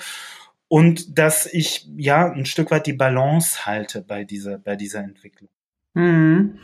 und 0.70 1.20
dass 1.20 1.46
ich 1.46 1.88
ja 1.98 2.32
ein 2.32 2.46
Stück 2.46 2.72
weit 2.72 2.88
die 2.88 2.94
Balance 2.94 3.66
halte 3.66 4.02
bei 4.02 4.24
dieser, 4.24 4.58
bei 4.58 4.76
dieser 4.76 5.04
Entwicklung. 5.04 5.50
Hm. 5.96 6.60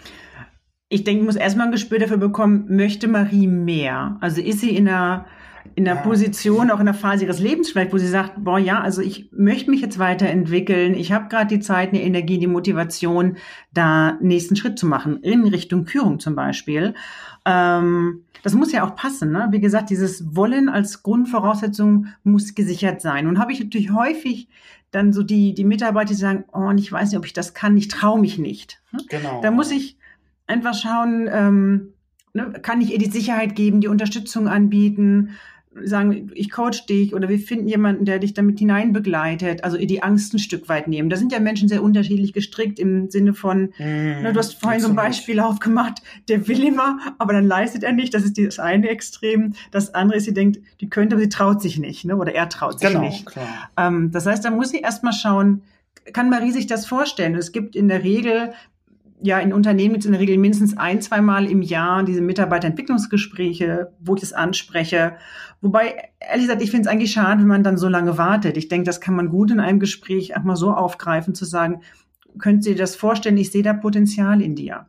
Ich 0.95 1.03
denke, 1.03 1.19
ich 1.19 1.25
muss 1.25 1.36
erstmal 1.36 1.67
ein 1.67 1.73
Gespür 1.73 1.99
dafür 1.99 2.15
bekommen, 2.15 2.67
möchte 2.69 3.10
Marie 3.10 3.47
mehr? 3.47 4.15
Also 4.21 4.39
ist 4.39 4.62
sie 4.62 4.69
in 4.69 4.88
einer 4.88 5.25
in 5.73 5.84
der 5.84 5.95
Position, 5.95 6.71
auch 6.71 6.79
in 6.79 6.86
der 6.86 6.93
Phase 6.93 7.25
ihres 7.25 7.39
Lebens 7.39 7.71
vielleicht, 7.71 7.91
wo 7.91 7.97
sie 7.97 8.08
sagt, 8.08 8.34
boah, 8.38 8.58
ja, 8.58 8.79
also 8.79 9.01
ich 9.01 9.29
möchte 9.34 9.71
mich 9.71 9.81
jetzt 9.81 9.99
weiterentwickeln, 9.99 10.93
ich 10.93 11.12
habe 11.12 11.27
gerade 11.27 11.47
die 11.47 11.60
Zeit, 11.60 11.91
die 11.91 11.99
Energie, 11.99 12.38
die 12.38 12.47
Motivation, 12.47 13.36
da 13.73 14.13
nächsten 14.21 14.55
Schritt 14.55 14.79
zu 14.79 14.86
machen, 14.86 15.21
in 15.21 15.45
Richtung 15.45 15.86
Führung 15.86 16.21
zum 16.21 16.34
Beispiel. 16.36 16.93
Ähm, 17.43 18.21
das 18.41 18.53
muss 18.53 18.71
ja 18.71 18.86
auch 18.86 18.95
passen. 18.95 19.31
Ne? 19.31 19.47
Wie 19.51 19.60
gesagt, 19.60 19.89
dieses 19.89 20.34
Wollen 20.34 20.69
als 20.69 21.03
Grundvoraussetzung 21.03 22.08
muss 22.23 22.55
gesichert 22.55 23.01
sein. 23.01 23.27
Und 23.27 23.38
habe 23.38 23.51
ich 23.51 23.60
natürlich 23.60 23.91
häufig 23.91 24.47
dann 24.91 25.12
so 25.12 25.23
die, 25.23 25.53
die 25.55 25.65
Mitarbeiter, 25.65 26.10
die 26.10 26.13
sagen, 26.13 26.45
oh, 26.53 26.71
ich 26.77 26.89
weiß 26.89 27.10
nicht, 27.10 27.17
ob 27.17 27.25
ich 27.25 27.34
das 27.34 27.53
kann, 27.53 27.75
ich 27.75 27.89
traue 27.89 28.21
mich 28.21 28.38
nicht. 28.38 28.81
Ne? 28.93 29.01
Genau. 29.10 29.41
Da 29.41 29.51
muss 29.51 29.71
ich 29.71 29.97
einfach 30.47 30.73
schauen, 30.73 31.29
ähm, 31.31 31.93
ne, 32.34 32.53
kann 32.62 32.81
ich 32.81 32.91
ihr 32.91 32.99
die 32.99 33.12
Sicherheit 33.12 33.55
geben, 33.55 33.81
die 33.81 33.88
Unterstützung 33.88 34.47
anbieten, 34.47 35.36
sagen, 35.84 36.31
ich 36.34 36.51
coach 36.51 36.86
dich 36.86 37.13
oder 37.13 37.27
wir 37.27 37.39
finden 37.39 37.67
jemanden, 37.67 38.05
der 38.05 38.19
dich 38.19 38.34
damit 38.34 38.60
hinein 38.60 38.93
begleitet, 38.93 39.63
also 39.63 39.77
die 39.77 40.01
Angst 40.01 40.34
ein 40.34 40.39
Stück 40.39 40.69
weit 40.69 40.88
nehmen. 40.88 41.10
Da 41.10 41.17
sind 41.17 41.31
ja 41.31 41.39
Menschen 41.39 41.67
sehr 41.67 41.84
unterschiedlich 41.84 42.34
gestrickt 42.34 42.79
im 42.79 43.10
Sinne 43.10 43.34
von, 43.34 43.73
mm, 43.77 44.21
ne, 44.21 44.31
du 44.31 44.39
hast 44.39 44.53
vorhin 44.53 44.79
so 44.79 44.88
ein 44.88 44.95
Beispiel 44.95 45.39
aufgemacht, 45.39 46.01
der 46.29 46.47
will 46.47 46.63
immer, 46.63 46.99
aber 47.17 47.34
dann 47.34 47.45
leistet 47.45 47.84
er 47.84 47.91
nicht. 47.91 48.13
Das 48.13 48.23
ist 48.23 48.38
das 48.38 48.60
eine 48.60 48.89
Extrem. 48.89 49.53
Das 49.71 49.93
andere 49.93 50.17
ist, 50.17 50.25
sie 50.25 50.34
denkt, 50.34 50.60
die 50.79 50.89
könnte, 50.89 51.15
aber 51.15 51.23
sie 51.23 51.29
traut 51.29 51.62
sich 51.62 51.77
nicht, 51.77 52.05
ne? 52.05 52.15
oder 52.15 52.34
er 52.34 52.47
traut 52.47 52.79
sich 52.79 52.88
genau, 52.88 53.01
nicht. 53.01 53.25
Klar. 53.25 53.69
Ähm, 53.77 54.12
das 54.12 54.25
heißt, 54.25 54.45
da 54.45 54.51
muss 54.51 54.69
sie 54.69 54.79
erstmal 54.79 55.13
schauen, 55.13 55.62
kann 56.13 56.29
Marie 56.29 56.51
sich 56.51 56.67
das 56.67 56.86
vorstellen? 56.86 57.36
Es 57.36 57.51
gibt 57.51 57.75
in 57.75 57.88
der 57.88 58.03
Regel 58.03 58.53
ja 59.21 59.39
in 59.39 59.54
Unternehmen 59.54 59.95
jetzt 59.95 60.06
in 60.06 60.12
der 60.12 60.21
Regel 60.21 60.38
mindestens 60.38 60.78
ein, 60.78 61.01
zweimal 61.01 61.45
im 61.45 61.62
Jahr 61.62 62.04
diese 62.04 62.21
Mitarbeiterentwicklungsgespräche, 62.21 63.93
wo 63.99 64.15
ich 64.15 64.21
das 64.21 64.34
anspreche. 64.34 65.15
Wobei, 65.62 66.10
ehrlich 66.19 66.45
gesagt, 66.45 66.62
ich 66.62 66.71
finde 66.71 66.88
es 66.88 66.93
eigentlich 66.93 67.12
schade, 67.12 67.41
wenn 67.41 67.47
man 67.47 67.63
dann 67.63 67.78
so 67.78 67.88
lange 67.88 68.17
wartet. 68.17 68.58
Ich 68.58 68.67
denke, 68.67 68.86
das 68.86 69.01
kann 69.01 69.15
man 69.15 69.30
gut 69.30 69.51
in 69.51 69.60
einem 69.60 69.80
Gespräch 69.80 70.36
auch 70.36 70.43
mal 70.43 70.56
so 70.56 70.71
aufgreifen, 70.71 71.34
zu 71.34 71.45
sagen, 71.45 71.82
könnt 72.38 72.65
ihr 72.65 72.75
das 72.75 72.95
vorstellen, 72.95 73.38
ich 73.38 73.51
sehe 73.51 73.63
da 73.63 73.73
Potenzial 73.73 74.41
in 74.41 74.56
dir. 74.56 74.88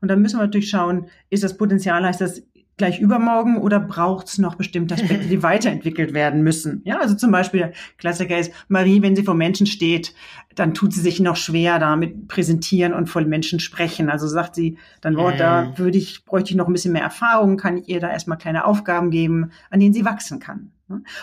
Und 0.00 0.08
dann 0.08 0.22
müssen 0.22 0.38
wir 0.38 0.44
natürlich 0.44 0.70
schauen, 0.70 1.06
ist 1.28 1.44
das 1.44 1.56
Potenzial, 1.56 2.04
heißt 2.04 2.20
das, 2.20 2.42
gleich 2.80 2.98
übermorgen 2.98 3.58
oder 3.58 3.78
braucht 3.78 4.26
es 4.26 4.38
noch 4.38 4.54
bestimmte 4.54 4.94
Aspekte, 4.94 5.28
die 5.28 5.42
weiterentwickelt 5.42 6.14
werden 6.14 6.42
müssen? 6.42 6.80
Ja, 6.84 6.98
also 6.98 7.14
zum 7.14 7.30
Beispiel 7.30 7.60
der 7.60 7.72
Klassiker 7.98 8.38
ist, 8.38 8.52
Marie, 8.68 9.02
wenn 9.02 9.14
sie 9.14 9.22
vor 9.22 9.34
Menschen 9.34 9.66
steht, 9.66 10.14
dann 10.54 10.72
tut 10.72 10.94
sie 10.94 11.00
sich 11.02 11.20
noch 11.20 11.36
schwer 11.36 11.78
damit 11.78 12.26
präsentieren 12.26 12.94
und 12.94 13.08
vor 13.10 13.20
Menschen 13.22 13.60
sprechen. 13.60 14.08
Also 14.08 14.26
sagt 14.26 14.54
sie, 14.54 14.78
dann 15.02 15.16
oh, 15.16 15.30
da 15.36 15.66
mhm. 15.66 15.78
würde 15.78 15.98
ich, 15.98 16.24
bräuchte 16.24 16.50
ich 16.50 16.56
noch 16.56 16.68
ein 16.68 16.72
bisschen 16.72 16.94
mehr 16.94 17.02
Erfahrung, 17.02 17.58
kann 17.58 17.76
ich 17.76 17.88
ihr 17.90 18.00
da 18.00 18.10
erstmal 18.10 18.38
kleine 18.38 18.64
Aufgaben 18.64 19.10
geben, 19.10 19.50
an 19.68 19.78
denen 19.78 19.92
sie 19.92 20.06
wachsen 20.06 20.40
kann. 20.40 20.72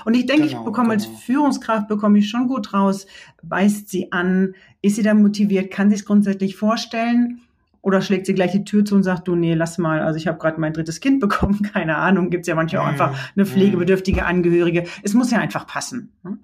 Und 0.06 0.13
ich 0.13 0.28
denke, 0.28 0.48
genau, 0.48 0.60
ich 0.60 0.65
bekomme 0.65 0.96
genau. 0.96 1.10
als 1.10 1.24
Führungskraft 1.24 1.88
bekomme 1.88 2.20
ich 2.20 2.30
schon 2.30 2.48
gut 2.48 2.72
raus, 2.74 3.08
weist 3.41 3.89
sie 3.89 4.12
an, 4.12 4.54
ist 4.84 4.96
sie 4.96 5.04
da 5.04 5.13
motiviert, 5.13 5.72
kann 5.72 5.89
sie 5.89 5.96
es 5.96 6.06
grundsätzlich 6.06 6.56
vorstellen 6.56 7.41
oder 7.88 8.02
schlägt 8.02 8.26
sie 8.26 8.34
gleich 8.34 8.52
die 8.52 8.65
Tür 8.65 8.84
zu 8.84 8.95
und 8.95 9.04
sagt, 9.04 9.30
du, 9.30 9.36
nee, 9.38 9.54
lass 9.54 9.78
mal, 9.78 10.02
also 10.02 10.17
ich 10.17 10.28
habe 10.28 10.38
gerade 10.39 10.60
mein 10.60 10.73
drittes 10.73 11.00
Kind 11.00 11.19
bekommen, 11.21 11.62
keine 11.62 11.95
Ahnung, 11.95 12.30
gibt's 12.30 12.50
ja 12.50 12.54
manchmal 12.54 12.82
auch 12.82 12.88
einfach 12.88 13.32
eine 13.34 13.45
pflegebedürftige 13.45 14.26
Angehörige. 14.26 14.84
Es 15.04 15.13
muss 15.13 15.32
ja 15.32 15.39
einfach 15.39 15.65
passen. 15.65 16.12
Ne? 16.21 16.38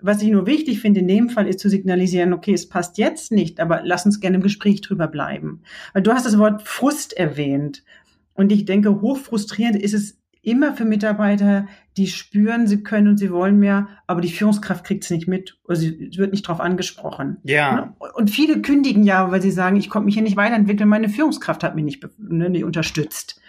Was 0.00 0.22
ich 0.22 0.30
nur 0.30 0.46
wichtig 0.46 0.80
finde 0.80 1.00
in 1.00 1.08
dem 1.08 1.28
Fall 1.28 1.46
ist 1.48 1.60
zu 1.60 1.68
signalisieren, 1.68 2.32
okay, 2.32 2.54
es 2.54 2.66
passt 2.66 2.96
jetzt 2.96 3.30
nicht, 3.30 3.60
aber 3.60 3.82
lass 3.84 4.06
uns 4.06 4.20
gerne 4.20 4.36
im 4.36 4.42
Gespräch 4.42 4.80
drüber 4.80 5.06
bleiben. 5.06 5.60
Weil 5.92 6.02
du 6.02 6.12
hast 6.12 6.24
das 6.24 6.38
Wort 6.38 6.62
Frust 6.62 7.14
erwähnt. 7.14 7.84
Und 8.32 8.50
ich 8.50 8.64
denke, 8.64 9.02
hochfrustrierend 9.02 9.76
ist 9.76 9.92
es 9.92 10.18
immer 10.46 10.74
für 10.74 10.84
Mitarbeiter, 10.84 11.66
die 11.96 12.06
spüren, 12.06 12.68
sie 12.68 12.84
können 12.84 13.08
und 13.08 13.16
sie 13.16 13.32
wollen 13.32 13.58
mehr, 13.58 13.88
aber 14.06 14.20
die 14.20 14.30
Führungskraft 14.30 14.84
kriegt 14.84 15.02
es 15.02 15.10
nicht 15.10 15.26
mit 15.26 15.58
oder 15.64 15.74
sie 15.74 16.10
wird 16.16 16.30
nicht 16.30 16.46
darauf 16.46 16.60
angesprochen. 16.60 17.38
Ja. 17.42 17.74
Ne? 17.74 17.94
Und 18.14 18.30
viele 18.30 18.62
kündigen 18.62 19.02
ja, 19.02 19.32
weil 19.32 19.42
sie 19.42 19.50
sagen, 19.50 19.74
ich 19.76 19.90
konnte 19.90 20.06
mich 20.06 20.14
hier 20.14 20.22
nicht 20.22 20.36
weiterentwickeln, 20.36 20.88
meine 20.88 21.08
Führungskraft 21.08 21.64
hat 21.64 21.74
mich 21.74 21.84
nicht, 21.84 22.08
ne, 22.18 22.48
nicht 22.48 22.62
unterstützt. 22.62 23.40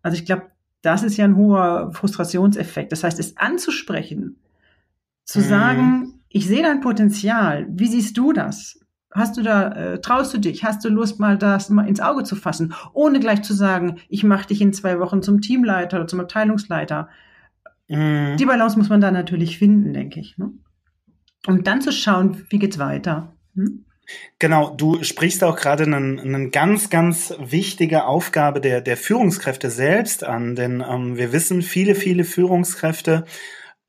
Also 0.00 0.16
ich 0.16 0.24
glaube, 0.24 0.46
das 0.80 1.02
ist 1.02 1.18
ja 1.18 1.26
ein 1.26 1.36
hoher 1.36 1.92
Frustrationseffekt. 1.92 2.92
Das 2.92 3.04
heißt, 3.04 3.18
es 3.18 3.36
anzusprechen, 3.36 4.36
zu 5.24 5.40
mhm. 5.40 5.44
sagen, 5.44 6.14
ich 6.30 6.46
sehe 6.46 6.62
dein 6.62 6.80
Potenzial, 6.80 7.66
wie 7.68 7.88
siehst 7.88 8.16
du 8.16 8.32
das? 8.32 8.80
Hast 9.10 9.36
du 9.36 9.42
da, 9.42 9.72
äh, 9.72 10.00
traust 10.00 10.34
du 10.34 10.38
dich? 10.38 10.64
Hast 10.64 10.84
du 10.84 10.90
Lust, 10.90 11.18
mal 11.18 11.38
das 11.38 11.70
mal 11.70 11.88
ins 11.88 12.00
Auge 12.00 12.24
zu 12.24 12.36
fassen, 12.36 12.74
ohne 12.92 13.20
gleich 13.20 13.42
zu 13.42 13.54
sagen, 13.54 13.96
ich 14.08 14.22
mache 14.22 14.48
dich 14.48 14.60
in 14.60 14.72
zwei 14.72 15.00
Wochen 15.00 15.22
zum 15.22 15.40
Teamleiter 15.40 15.96
oder 15.98 16.06
zum 16.06 16.20
Abteilungsleiter? 16.20 17.08
Mhm. 17.88 18.36
Die 18.38 18.44
Balance 18.44 18.78
muss 18.78 18.90
man 18.90 19.00
da 19.00 19.10
natürlich 19.10 19.58
finden, 19.58 19.92
denke 19.94 20.20
ich. 20.20 20.36
Ne? 20.36 20.52
Und 21.46 21.66
dann 21.66 21.80
zu 21.80 21.92
schauen, 21.92 22.44
wie 22.50 22.58
geht's 22.58 22.78
weiter. 22.78 23.32
Hm? 23.54 23.84
Genau, 24.38 24.70
du 24.70 25.02
sprichst 25.02 25.44
auch 25.44 25.56
gerade 25.56 25.84
eine, 25.84 25.96
eine 25.96 26.50
ganz, 26.50 26.88
ganz 26.88 27.34
wichtige 27.38 28.04
Aufgabe 28.04 28.60
der, 28.60 28.80
der 28.80 28.96
Führungskräfte 28.96 29.70
selbst 29.70 30.24
an, 30.24 30.54
denn 30.54 30.82
ähm, 30.86 31.16
wir 31.16 31.32
wissen, 31.32 31.60
viele, 31.62 31.94
viele 31.94 32.24
Führungskräfte 32.24 33.24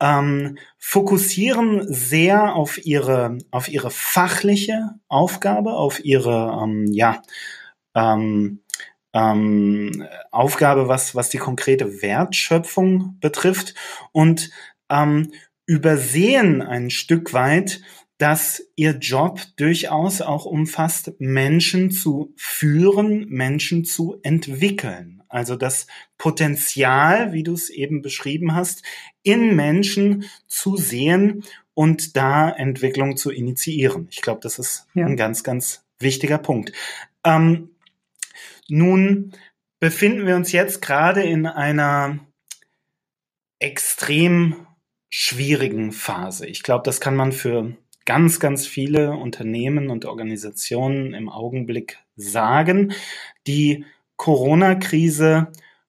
ähm, 0.00 0.58
fokussieren 0.78 1.92
sehr 1.92 2.54
auf 2.54 2.84
ihre, 2.84 3.38
auf 3.50 3.68
ihre 3.68 3.90
fachliche 3.90 4.90
Aufgabe, 5.08 5.74
auf 5.74 6.04
ihre, 6.04 6.58
ähm, 6.62 6.86
ja, 6.90 7.22
ähm, 7.94 8.60
ähm, 9.12 10.06
Aufgabe, 10.30 10.88
was, 10.88 11.14
was 11.14 11.28
die 11.28 11.38
konkrete 11.38 12.02
Wertschöpfung 12.02 13.18
betrifft 13.20 13.74
und 14.12 14.50
ähm, 14.88 15.32
übersehen 15.66 16.62
ein 16.62 16.90
Stück 16.90 17.32
weit, 17.32 17.80
dass 18.18 18.62
ihr 18.76 18.98
Job 18.98 19.40
durchaus 19.56 20.20
auch 20.20 20.44
umfasst, 20.44 21.12
Menschen 21.18 21.90
zu 21.90 22.34
führen, 22.36 23.26
Menschen 23.28 23.84
zu 23.84 24.18
entwickeln. 24.22 25.19
Also 25.30 25.56
das 25.56 25.86
Potenzial, 26.18 27.32
wie 27.32 27.44
du 27.44 27.54
es 27.54 27.70
eben 27.70 28.02
beschrieben 28.02 28.54
hast, 28.54 28.82
in 29.22 29.56
Menschen 29.56 30.24
zu 30.46 30.76
sehen 30.76 31.44
und 31.72 32.16
da 32.16 32.50
Entwicklung 32.50 33.16
zu 33.16 33.30
initiieren. 33.30 34.08
Ich 34.10 34.20
glaube, 34.20 34.40
das 34.42 34.58
ist 34.58 34.86
ja. 34.94 35.06
ein 35.06 35.16
ganz, 35.16 35.44
ganz 35.44 35.84
wichtiger 36.00 36.38
Punkt. 36.38 36.72
Ähm, 37.24 37.70
nun 38.68 39.32
befinden 39.78 40.26
wir 40.26 40.36
uns 40.36 40.52
jetzt 40.52 40.82
gerade 40.82 41.22
in 41.22 41.46
einer 41.46 42.18
extrem 43.60 44.66
schwierigen 45.08 45.92
Phase. 45.92 46.46
Ich 46.46 46.62
glaube, 46.62 46.82
das 46.84 47.00
kann 47.00 47.16
man 47.16 47.32
für 47.32 47.76
ganz, 48.04 48.40
ganz 48.40 48.66
viele 48.66 49.12
Unternehmen 49.12 49.90
und 49.90 50.04
Organisationen 50.04 51.14
im 51.14 51.28
Augenblick 51.28 51.98
sagen. 52.16 52.92
Die 53.46 53.84
Corona-Krise 54.20 55.48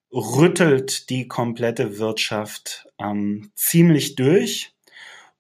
rüttelt 0.09 1.09
die 1.09 1.27
komplette 1.27 1.99
Wirtschaft 1.99 2.87
ähm, 2.97 3.51
ziemlich 3.55 4.15
durch. 4.15 4.73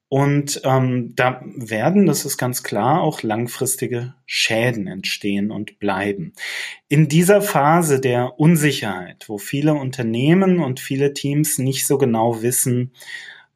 Und 0.09 0.59
ähm, 0.65 1.15
da 1.15 1.41
werden, 1.45 2.05
das 2.05 2.25
ist 2.25 2.37
ganz 2.37 2.63
klar, 2.63 2.99
auch 2.99 3.23
langfristige 3.23 4.13
Schäden 4.25 4.87
entstehen 4.87 5.51
und 5.51 5.79
bleiben. 5.79 6.33
In 6.89 7.07
dieser 7.07 7.41
Phase 7.41 8.01
der 8.01 8.37
Unsicherheit, 8.41 9.29
wo 9.29 9.37
viele 9.37 9.73
Unternehmen 9.73 10.59
und 10.59 10.81
viele 10.81 11.13
Teams 11.13 11.59
nicht 11.59 11.87
so 11.87 11.97
genau 11.97 12.41
wissen, 12.41 12.91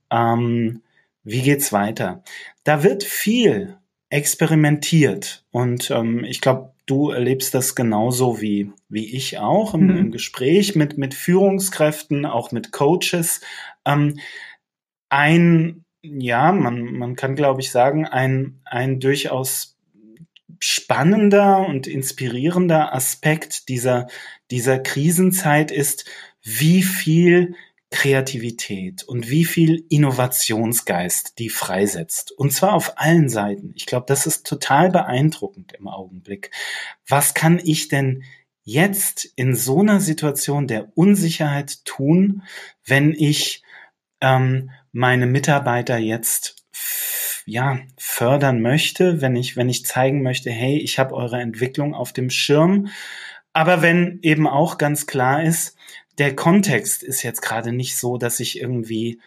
ähm, 0.09 0.81
wie 1.25 1.41
geht's 1.41 1.73
weiter, 1.73 2.23
da 2.63 2.83
wird 2.83 3.03
viel 3.03 3.75
experimentiert. 4.09 5.43
Und 5.51 5.91
ähm, 5.91 6.23
ich 6.23 6.39
glaube, 6.39 6.71
du 6.85 7.11
erlebst 7.11 7.53
das 7.53 7.75
genauso 7.75 8.41
wie, 8.41 8.71
wie 8.95 9.15
ich 9.15 9.37
auch 9.37 9.75
im, 9.75 9.87
mhm. 9.87 9.97
im 9.97 10.11
Gespräch 10.11 10.75
mit, 10.75 10.97
mit 10.97 11.13
Führungskräften, 11.13 12.25
auch 12.25 12.51
mit 12.51 12.71
Coaches. 12.71 13.41
Ähm, 13.85 14.17
ein 15.09 15.85
ja, 16.01 16.51
man, 16.51 16.93
man 16.93 17.15
kann, 17.15 17.35
glaube 17.35 17.61
ich, 17.61 17.71
sagen, 17.71 18.05
ein, 18.05 18.61
ein 18.65 18.99
durchaus 18.99 19.77
spannender 20.59 21.67
und 21.67 21.87
inspirierender 21.87 22.93
Aspekt 22.93 23.69
dieser, 23.69 24.07
dieser 24.51 24.79
Krisenzeit 24.79 25.71
ist, 25.71 26.05
wie 26.43 26.83
viel 26.83 27.55
Kreativität 27.91 29.03
und 29.03 29.29
wie 29.29 29.45
viel 29.45 29.85
Innovationsgeist 29.89 31.39
die 31.39 31.49
freisetzt. 31.49 32.31
Und 32.31 32.51
zwar 32.51 32.73
auf 32.73 32.97
allen 32.97 33.29
Seiten. 33.29 33.73
Ich 33.75 33.85
glaube, 33.85 34.05
das 34.07 34.25
ist 34.25 34.45
total 34.45 34.91
beeindruckend 34.91 35.73
im 35.73 35.87
Augenblick. 35.87 36.51
Was 37.07 37.33
kann 37.33 37.59
ich 37.63 37.87
denn 37.87 38.23
jetzt 38.65 39.25
in 39.35 39.55
so 39.55 39.79
einer 39.79 40.01
Situation 40.01 40.67
der 40.67 40.89
Unsicherheit 40.97 41.85
tun, 41.85 42.43
wenn 42.83 43.13
ich 43.13 43.63
ähm, 44.19 44.71
meine 44.91 45.27
Mitarbeiter 45.27 45.97
jetzt 45.97 46.55
ja 47.45 47.79
fördern 47.97 48.61
möchte, 48.61 49.21
wenn 49.21 49.35
ich 49.35 49.55
wenn 49.55 49.69
ich 49.69 49.85
zeigen 49.85 50.23
möchte, 50.23 50.49
hey, 50.49 50.79
ich 50.79 50.97
habe 50.97 51.13
eure 51.13 51.39
Entwicklung 51.39 51.93
auf 51.93 52.11
dem 52.11 52.31
Schirm, 52.31 52.87
aber 53.53 53.83
wenn 53.83 54.19
eben 54.23 54.47
auch 54.47 54.79
ganz 54.79 55.05
klar 55.05 55.43
ist, 55.43 55.77
der 56.17 56.35
Kontext 56.35 57.03
ist 57.03 57.23
jetzt 57.23 57.41
gerade 57.41 57.71
nicht 57.71 57.97
so, 57.97 58.17
dass 58.17 58.39
ich 58.39 58.59
irgendwie 58.59 59.21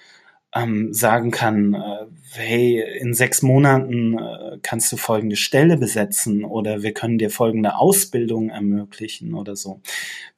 ähm, 0.54 0.92
sagen 0.92 1.30
kann, 1.30 1.74
äh, 1.74 2.06
hey, 2.32 2.82
in 3.00 3.14
sechs 3.14 3.42
Monaten 3.42 4.18
äh, 4.18 4.58
kannst 4.62 4.90
du 4.92 4.96
folgende 4.96 5.36
Stelle 5.36 5.76
besetzen 5.76 6.44
oder 6.44 6.82
wir 6.82 6.92
können 6.92 7.18
dir 7.18 7.30
folgende 7.30 7.76
Ausbildung 7.76 8.48
ermöglichen 8.50 9.34
oder 9.34 9.56
so. 9.56 9.80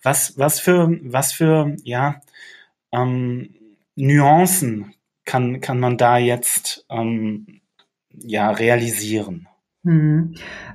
Was, 0.03 0.37
was 0.39 0.61
für, 0.61 0.99
was 1.03 1.33
für, 1.33 1.77
ja, 1.85 2.21
ähm, 2.93 3.55
Nuancen 3.95 4.95
kann, 5.25 5.61
kann 5.61 5.79
man 5.79 5.97
da 5.97 6.19
jetzt 6.19 6.87
ähm, 6.91 7.61
ja 8.13 8.51
realisieren? 8.51 9.47
Hm. 9.85 10.35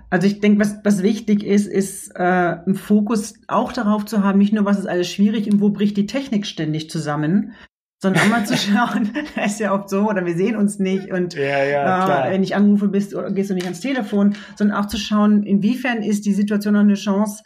Also 0.10 0.28
ich 0.28 0.40
denke, 0.40 0.62
was, 0.62 0.78
was 0.84 1.04
wichtig 1.04 1.44
ist, 1.44 1.68
ist 1.68 2.10
äh, 2.16 2.24
einen 2.24 2.76
Fokus 2.76 3.36
auch 3.48 3.72
darauf 3.72 4.06
zu 4.06 4.24
haben, 4.24 4.40
nicht 4.40 4.54
nur, 4.54 4.66
was 4.66 4.80
ist 4.80 4.88
alles 4.88 5.10
schwierig 5.10 5.52
und 5.52 5.62
wo 5.62 5.70
bricht 5.70 5.98
die 5.98 6.08
Technik 6.08 6.48
ständig 6.48 6.90
zusammen, 6.90 7.54
sondern 8.00 8.24
auch 8.24 8.30
mal 8.30 8.46
zu 8.46 8.58
schauen, 8.58 9.12
das 9.36 9.54
ist 9.54 9.60
ja 9.60 9.74
oft 9.74 9.90
so, 9.90 10.10
oder 10.10 10.26
wir 10.26 10.36
sehen 10.36 10.56
uns 10.56 10.80
nicht 10.80 11.12
und 11.12 11.34
ja, 11.34 11.64
ja, 11.64 12.28
äh, 12.28 12.32
wenn 12.32 12.44
ich 12.44 12.56
anrufe 12.56 12.88
bist, 12.88 13.16
gehst 13.30 13.50
du 13.50 13.54
nicht 13.54 13.66
ans 13.66 13.80
Telefon, 13.80 14.36
sondern 14.56 14.78
auch 14.78 14.88
zu 14.88 14.98
schauen, 14.98 15.44
inwiefern 15.44 16.02
ist 16.02 16.26
die 16.26 16.34
Situation 16.34 16.74
noch 16.74 16.82
eine 16.82 16.96
Chance, 16.96 17.44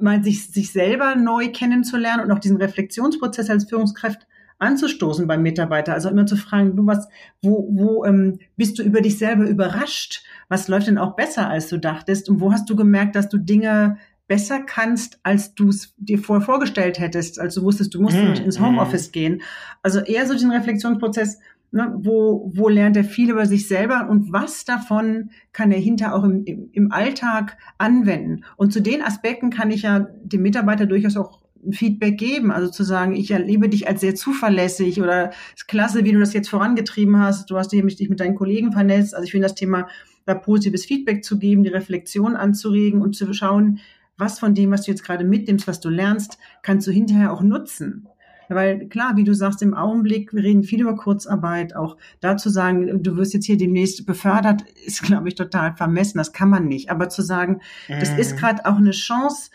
mal 0.00 0.22
sich, 0.24 0.50
sich 0.50 0.72
selber 0.72 1.14
neu 1.14 1.48
kennenzulernen 1.52 2.24
und 2.24 2.32
auch 2.32 2.38
diesen 2.38 2.56
Reflexionsprozess 2.56 3.50
als 3.50 3.68
Führungskraft 3.68 4.26
anzustoßen 4.58 5.26
beim 5.26 5.42
Mitarbeiter. 5.42 5.92
Also 5.92 6.08
immer 6.08 6.26
zu 6.26 6.36
fragen, 6.36 6.76
du 6.76 6.86
was, 6.86 7.08
wo, 7.42 7.68
wo 7.70 8.04
ähm, 8.04 8.38
bist 8.56 8.78
du 8.78 8.82
über 8.82 9.00
dich 9.00 9.18
selber 9.18 9.48
überrascht? 9.48 10.24
Was 10.48 10.68
läuft 10.68 10.86
denn 10.86 10.98
auch 10.98 11.16
besser, 11.16 11.48
als 11.48 11.68
du 11.68 11.78
dachtest? 11.78 12.28
Und 12.28 12.40
wo 12.40 12.52
hast 12.52 12.68
du 12.70 12.76
gemerkt, 12.76 13.16
dass 13.16 13.28
du 13.28 13.38
Dinge 13.38 13.98
besser 14.26 14.60
kannst, 14.60 15.18
als 15.22 15.54
du 15.54 15.68
es 15.68 15.94
dir 15.98 16.18
vorher 16.18 16.44
vorgestellt 16.44 16.98
hättest, 16.98 17.38
als 17.38 17.54
du 17.54 17.62
wusstest, 17.62 17.94
du 17.94 18.00
musst 18.00 18.16
mm, 18.16 18.44
ins 18.44 18.60
Homeoffice 18.60 19.08
mm. 19.08 19.12
gehen. 19.12 19.42
Also 19.82 20.00
eher 20.00 20.26
so 20.26 20.32
diesen 20.32 20.50
Reflexionsprozess, 20.50 21.38
ne, 21.72 21.94
wo, 21.98 22.50
wo 22.54 22.68
lernt 22.68 22.96
er 22.96 23.04
viel 23.04 23.30
über 23.30 23.44
sich 23.44 23.68
selber 23.68 24.08
und 24.08 24.32
was 24.32 24.64
davon 24.64 25.30
kann 25.52 25.72
er 25.72 25.78
hinter 25.78 26.14
auch 26.14 26.24
im, 26.24 26.44
im, 26.44 26.70
im 26.72 26.92
Alltag 26.92 27.58
anwenden. 27.76 28.44
Und 28.56 28.72
zu 28.72 28.80
den 28.80 29.02
Aspekten 29.02 29.50
kann 29.50 29.70
ich 29.70 29.82
ja 29.82 30.06
dem 30.22 30.42
Mitarbeiter 30.42 30.86
durchaus 30.86 31.16
auch 31.16 31.40
Feedback 31.70 32.18
geben. 32.18 32.50
Also 32.50 32.70
zu 32.70 32.82
sagen, 32.82 33.14
ich 33.14 33.30
erlebe 33.30 33.68
dich 33.68 33.88
als 33.88 34.00
sehr 34.00 34.14
zuverlässig 34.14 35.00
oder 35.00 35.30
ist 35.54 35.68
klasse, 35.68 36.04
wie 36.04 36.12
du 36.12 36.20
das 36.20 36.32
jetzt 36.32 36.48
vorangetrieben 36.48 37.18
hast. 37.18 37.50
Du 37.50 37.56
hast 37.56 37.72
dich 37.72 37.82
mit 37.82 38.20
deinen 38.20 38.34
Kollegen 38.34 38.72
vernetzt. 38.72 39.14
Also 39.14 39.24
ich 39.24 39.32
finde 39.32 39.46
das 39.46 39.54
Thema, 39.54 39.88
da 40.26 40.34
positives 40.34 40.84
Feedback 40.84 41.24
zu 41.24 41.38
geben, 41.38 41.64
die 41.64 41.70
Reflexion 41.70 42.36
anzuregen 42.36 43.02
und 43.02 43.14
zu 43.14 43.32
schauen, 43.34 43.80
was 44.16 44.38
von 44.38 44.54
dem, 44.54 44.70
was 44.70 44.82
du 44.82 44.90
jetzt 44.90 45.04
gerade 45.04 45.24
mitnimmst, 45.24 45.66
was 45.66 45.80
du 45.80 45.88
lernst, 45.88 46.38
kannst 46.62 46.86
du 46.86 46.92
hinterher 46.92 47.32
auch 47.32 47.42
nutzen. 47.42 48.08
Weil 48.48 48.88
klar, 48.88 49.16
wie 49.16 49.24
du 49.24 49.34
sagst, 49.34 49.62
im 49.62 49.74
Augenblick, 49.74 50.34
wir 50.34 50.42
reden 50.42 50.64
viel 50.64 50.82
über 50.82 50.96
Kurzarbeit, 50.96 51.74
auch 51.74 51.96
dazu 52.20 52.50
sagen, 52.50 53.02
du 53.02 53.16
wirst 53.16 53.32
jetzt 53.32 53.46
hier 53.46 53.56
demnächst 53.56 54.04
befördert, 54.06 54.62
ist, 54.84 55.02
glaube 55.02 55.28
ich, 55.28 55.34
total 55.34 55.74
vermessen. 55.74 56.18
Das 56.18 56.32
kann 56.32 56.50
man 56.50 56.66
nicht. 56.66 56.90
Aber 56.90 57.08
zu 57.08 57.22
sagen, 57.22 57.60
das 57.88 58.10
ist 58.18 58.34
mhm. 58.34 58.36
gerade 58.36 58.66
auch 58.66 58.76
eine 58.76 58.90
Chance, 58.90 59.50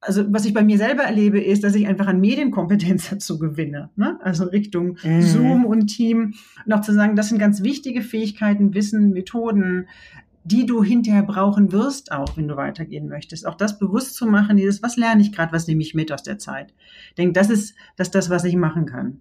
also 0.00 0.32
was 0.32 0.44
ich 0.44 0.54
bei 0.54 0.62
mir 0.62 0.78
selber 0.78 1.02
erlebe, 1.02 1.40
ist, 1.40 1.64
dass 1.64 1.74
ich 1.74 1.86
einfach 1.86 2.06
an 2.06 2.20
Medienkompetenz 2.20 3.10
dazu 3.10 3.38
gewinne. 3.38 3.90
Ne? 3.96 4.18
Also 4.22 4.44
Richtung 4.44 4.96
mhm. 5.02 5.22
Zoom 5.22 5.64
und 5.64 5.88
Team. 5.88 6.34
Auch 6.70 6.80
zu 6.80 6.92
sagen, 6.92 7.16
das 7.16 7.28
sind 7.28 7.38
ganz 7.38 7.62
wichtige 7.62 8.02
Fähigkeiten, 8.02 8.74
Wissen, 8.74 9.10
Methoden, 9.10 9.88
die 10.44 10.66
du 10.66 10.82
hinterher 10.82 11.22
brauchen 11.22 11.72
wirst, 11.72 12.12
auch 12.12 12.36
wenn 12.36 12.48
du 12.48 12.56
weitergehen 12.56 13.08
möchtest. 13.08 13.46
Auch 13.46 13.54
das 13.54 13.78
bewusst 13.78 14.14
zu 14.14 14.26
machen, 14.26 14.56
dieses, 14.56 14.82
was 14.82 14.96
lerne 14.96 15.22
ich 15.22 15.32
gerade, 15.32 15.52
was 15.52 15.66
nehme 15.66 15.82
ich 15.82 15.94
mit 15.94 16.12
aus 16.12 16.22
der 16.22 16.38
Zeit. 16.38 16.72
Ich 17.10 17.14
denke, 17.16 17.32
das 17.32 17.50
ist 17.50 17.74
das, 17.96 18.10
das, 18.10 18.30
was 18.30 18.44
ich 18.44 18.56
machen 18.56 18.86
kann. 18.86 19.20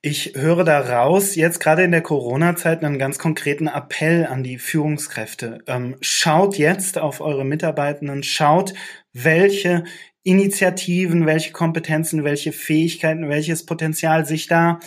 Ich 0.00 0.34
höre 0.36 0.64
da 0.64 0.80
raus, 0.80 1.34
jetzt 1.34 1.60
gerade 1.60 1.82
in 1.82 1.90
der 1.90 2.02
Corona-Zeit, 2.02 2.84
einen 2.84 2.98
ganz 2.98 3.18
konkreten 3.18 3.66
Appell 3.66 4.26
an 4.26 4.42
die 4.42 4.58
Führungskräfte. 4.58 5.60
Ähm, 5.66 5.96
schaut 6.00 6.56
jetzt 6.56 6.98
auf 6.98 7.20
eure 7.20 7.44
Mitarbeitenden, 7.44 8.22
schaut, 8.22 8.74
welche 9.12 9.84
Initiativen, 10.22 11.26
welche 11.26 11.52
Kompetenzen, 11.52 12.22
welche 12.22 12.52
Fähigkeiten, 12.52 13.28
welches 13.28 13.66
Potenzial 13.66 14.26
sich 14.26 14.46
da 14.46 14.78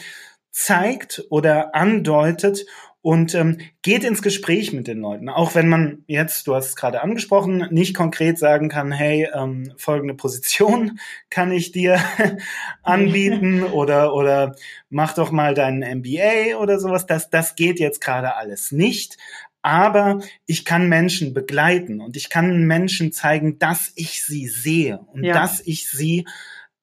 zeigt 0.52 1.24
oder 1.30 1.74
andeutet 1.76 2.66
und 3.02 3.34
ähm, 3.34 3.58
geht 3.82 4.04
ins 4.04 4.22
Gespräch 4.22 4.74
mit 4.74 4.88
den 4.88 5.00
Leuten. 5.00 5.28
Auch 5.28 5.56
wenn 5.56 5.68
man 5.68 6.04
jetzt, 6.06 6.46
du 6.46 6.54
hast 6.54 6.68
es 6.68 6.76
gerade 6.76 7.02
angesprochen, 7.02 7.68
nicht 7.72 7.96
konkret 7.96 8.38
sagen 8.38 8.70
kann, 8.70 8.92
hey, 8.92 9.28
ähm, 9.34 9.74
folgende 9.78 10.14
Position 10.14 11.00
kann 11.30 11.52
ich 11.52 11.72
dir 11.72 12.00
anbieten 12.84 13.64
oder, 13.72 14.14
oder 14.14 14.56
mach 14.90 15.14
doch 15.14 15.32
mal 15.32 15.56
deinen 15.56 16.00
MBA 16.00 16.58
oder 16.58 16.80
sowas. 16.80 17.08
Das, 17.08 17.30
das 17.30 17.56
geht 17.56 17.80
jetzt 17.80 18.02
gerade 18.02 18.36
alles 18.36 18.72
nicht. 18.72 19.18
Aber 19.64 20.22
ich 20.48 20.66
kann 20.66 20.90
Menschen 20.90 21.34
begleiten 21.34 22.02
und 22.02 22.18
ich 22.18 22.30
kann 22.30 22.66
Menschen 22.66 23.12
zeigen, 23.12 23.60
dass 23.60 23.92
ich 23.96 24.24
sie 24.24 24.48
sehe 24.48 25.00
und 25.14 25.24
ja. 25.24 25.34
dass 25.34 25.60
ich 25.60 25.90
sie 25.90 26.26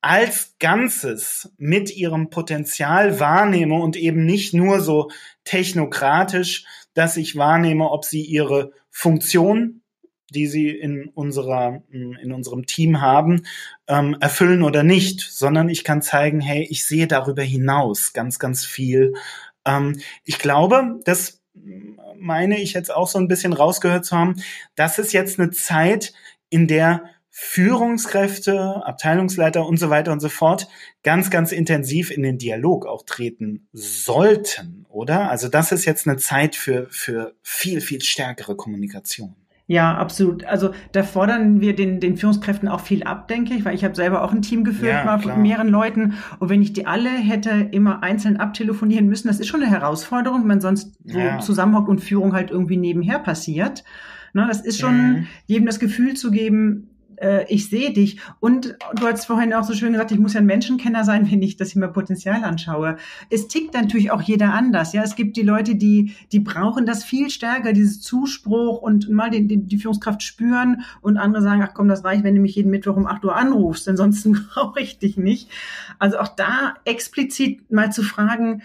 als 0.09 0.55
Ganzes 0.59 1.53
mit 1.59 1.94
ihrem 1.94 2.31
Potenzial 2.31 3.21
wahrnehme 3.21 3.75
und 3.75 3.94
eben 3.94 4.25
nicht 4.25 4.55
nur 4.55 4.81
so 4.81 5.11
technokratisch, 5.44 6.64
dass 6.94 7.18
ich 7.18 7.37
wahrnehme, 7.37 7.90
ob 7.90 8.07
sie 8.07 8.23
ihre 8.23 8.73
Funktion, 8.88 9.83
die 10.31 10.47
sie 10.47 10.71
in 10.71 11.11
unserer, 11.11 11.83
in 11.90 12.33
unserem 12.33 12.64
Team 12.64 13.03
haben, 13.03 13.42
ähm, 13.87 14.16
erfüllen 14.18 14.62
oder 14.62 14.83
nicht, 14.83 15.21
sondern 15.21 15.68
ich 15.68 15.85
kann 15.85 16.01
zeigen, 16.01 16.40
hey, 16.40 16.66
ich 16.71 16.87
sehe 16.87 17.07
darüber 17.07 17.42
hinaus 17.42 18.14
ganz, 18.14 18.38
ganz 18.38 18.64
viel. 18.64 19.12
Ähm, 19.66 20.01
ich 20.25 20.38
glaube, 20.38 21.01
das 21.05 21.42
meine 22.16 22.59
ich 22.59 22.73
jetzt 22.73 22.90
auch 22.90 23.09
so 23.09 23.18
ein 23.18 23.29
bisschen 23.29 23.53
rausgehört 23.53 24.07
zu 24.07 24.16
haben, 24.16 24.42
das 24.75 24.99
ist 24.99 25.12
jetzt 25.12 25.38
eine 25.38 25.51
Zeit, 25.51 26.14
in 26.49 26.66
der 26.66 27.03
Führungskräfte, 27.31 28.83
Abteilungsleiter 28.85 29.67
und 29.67 29.79
so 29.79 29.91
weiter 29.91 30.12
und 30.12 30.21
so 30.21 30.29
fort 30.29 30.69
ganz, 31.03 31.31
ganz 31.31 31.53
intensiv 31.53 32.11
in 32.11 32.23
den 32.23 32.38
Dialog 32.38 32.87
auch 32.87 33.05
treten 33.05 33.69
sollten, 33.73 34.87
oder? 34.88 35.31
Also 35.31 35.49
das 35.49 35.73
ist 35.73 35.85
jetzt 35.85 36.09
eine 36.09 36.17
Zeit 36.17 36.57
für, 36.57 36.87
für 36.91 37.35
viel, 37.43 37.81
viel 37.81 38.03
stärkere 38.03 38.57
Kommunikation. 38.57 39.37
Ja, 39.71 39.99
absolut. 39.99 40.45
Also 40.47 40.71
da 40.93 41.03
fordern 41.03 41.61
wir 41.61 41.77
den, 41.77 42.01
den 42.01 42.17
Führungskräften 42.17 42.69
auch 42.69 42.81
viel 42.81 43.03
ab, 43.03 43.29
denke 43.29 43.53
ich, 43.53 43.67
weil 43.67 43.75
ich 43.75 43.85
habe 43.85 43.95
selber 43.95 44.25
auch 44.25 44.33
ein 44.33 44.41
Team 44.41 44.64
geführt 44.64 44.95
ja, 44.95 45.05
mal 45.05 45.19
von 45.19 45.43
mehreren 45.43 45.69
Leuten. 45.69 46.14
Und 46.38 46.49
wenn 46.49 46.62
ich 46.62 46.73
die 46.73 46.87
alle 46.87 47.11
hätte 47.11 47.69
immer 47.71 48.03
einzeln 48.03 48.38
abtelefonieren 48.38 49.09
müssen, 49.09 49.29
das 49.29 49.38
ist 49.38 49.47
schon 49.47 49.62
eine 49.62 49.71
Herausforderung, 49.71 50.41
wenn 50.41 50.49
man 50.49 50.61
sonst 50.62 50.97
so 51.05 51.19
ja. 51.19 51.38
zusammenhockt 51.41 51.91
und 51.91 52.01
Führung 52.01 52.33
halt 52.33 52.51
irgendwie 52.51 52.79
nebenher 52.79 53.19
passiert. 53.19 53.85
Ne, 54.33 54.47
das 54.49 54.62
ist 54.62 54.81
schon 54.81 54.97
mhm. 54.97 55.27
jedem 55.47 55.67
das 55.67 55.79
Gefühl 55.79 56.14
zu 56.14 56.31
geben, 56.31 56.88
äh, 57.20 57.44
ich 57.48 57.68
sehe 57.68 57.92
dich. 57.92 58.18
Und 58.40 58.76
du 58.96 59.07
hast 59.07 59.26
vorhin 59.26 59.52
auch 59.54 59.64
so 59.64 59.74
schön 59.74 59.92
gesagt, 59.92 60.12
ich 60.12 60.18
muss 60.18 60.35
ja 60.35 60.40
ein 60.40 60.46
Menschenkenner 60.46 61.04
sein, 61.04 61.28
wenn 61.31 61.42
ich 61.42 61.57
das 61.57 61.72
hier 61.72 61.81
mal 61.81 61.88
Potenzial 61.88 62.44
anschaue. 62.44 62.96
Es 63.31 63.48
tickt 63.48 63.74
natürlich 63.74 64.11
auch 64.11 64.22
jeder 64.22 64.54
anders. 64.54 64.92
Ja, 64.92 65.02
es 65.02 65.16
gibt 65.16 65.37
die 65.37 65.42
Leute, 65.42 65.76
die, 65.76 66.14
die 66.33 66.40
brauchen 66.40 66.87
das 66.87 67.04
viel 67.04 67.31
stärker, 67.31 67.72
dieses 67.72 68.00
Zuspruch 68.00 68.81
und 68.81 69.09
mal 69.09 69.31
die, 69.31 69.46
die, 69.46 69.59
die 69.59 69.78
Führungskraft 69.78 70.22
spüren 70.22 70.83
und 71.00 71.16
andere 71.16 71.42
sagen, 71.42 71.62
ach 71.62 71.74
komm, 71.74 71.88
das 71.88 72.04
reicht, 72.04 72.24
wenn 72.24 72.35
du 72.35 72.40
mich 72.40 72.54
jeden 72.54 72.70
Mittwoch 72.70 72.96
um 72.96 73.07
8 73.07 73.24
Uhr 73.24 73.37
anrufst, 73.37 73.88
ansonsten 73.88 74.33
brauche 74.54 74.81
ich 74.81 74.98
dich 74.98 75.16
nicht. 75.16 75.48
Also 75.98 76.18
auch 76.18 76.28
da 76.28 76.74
explizit 76.85 77.70
mal 77.70 77.92
zu 77.92 78.02
fragen, 78.02 78.62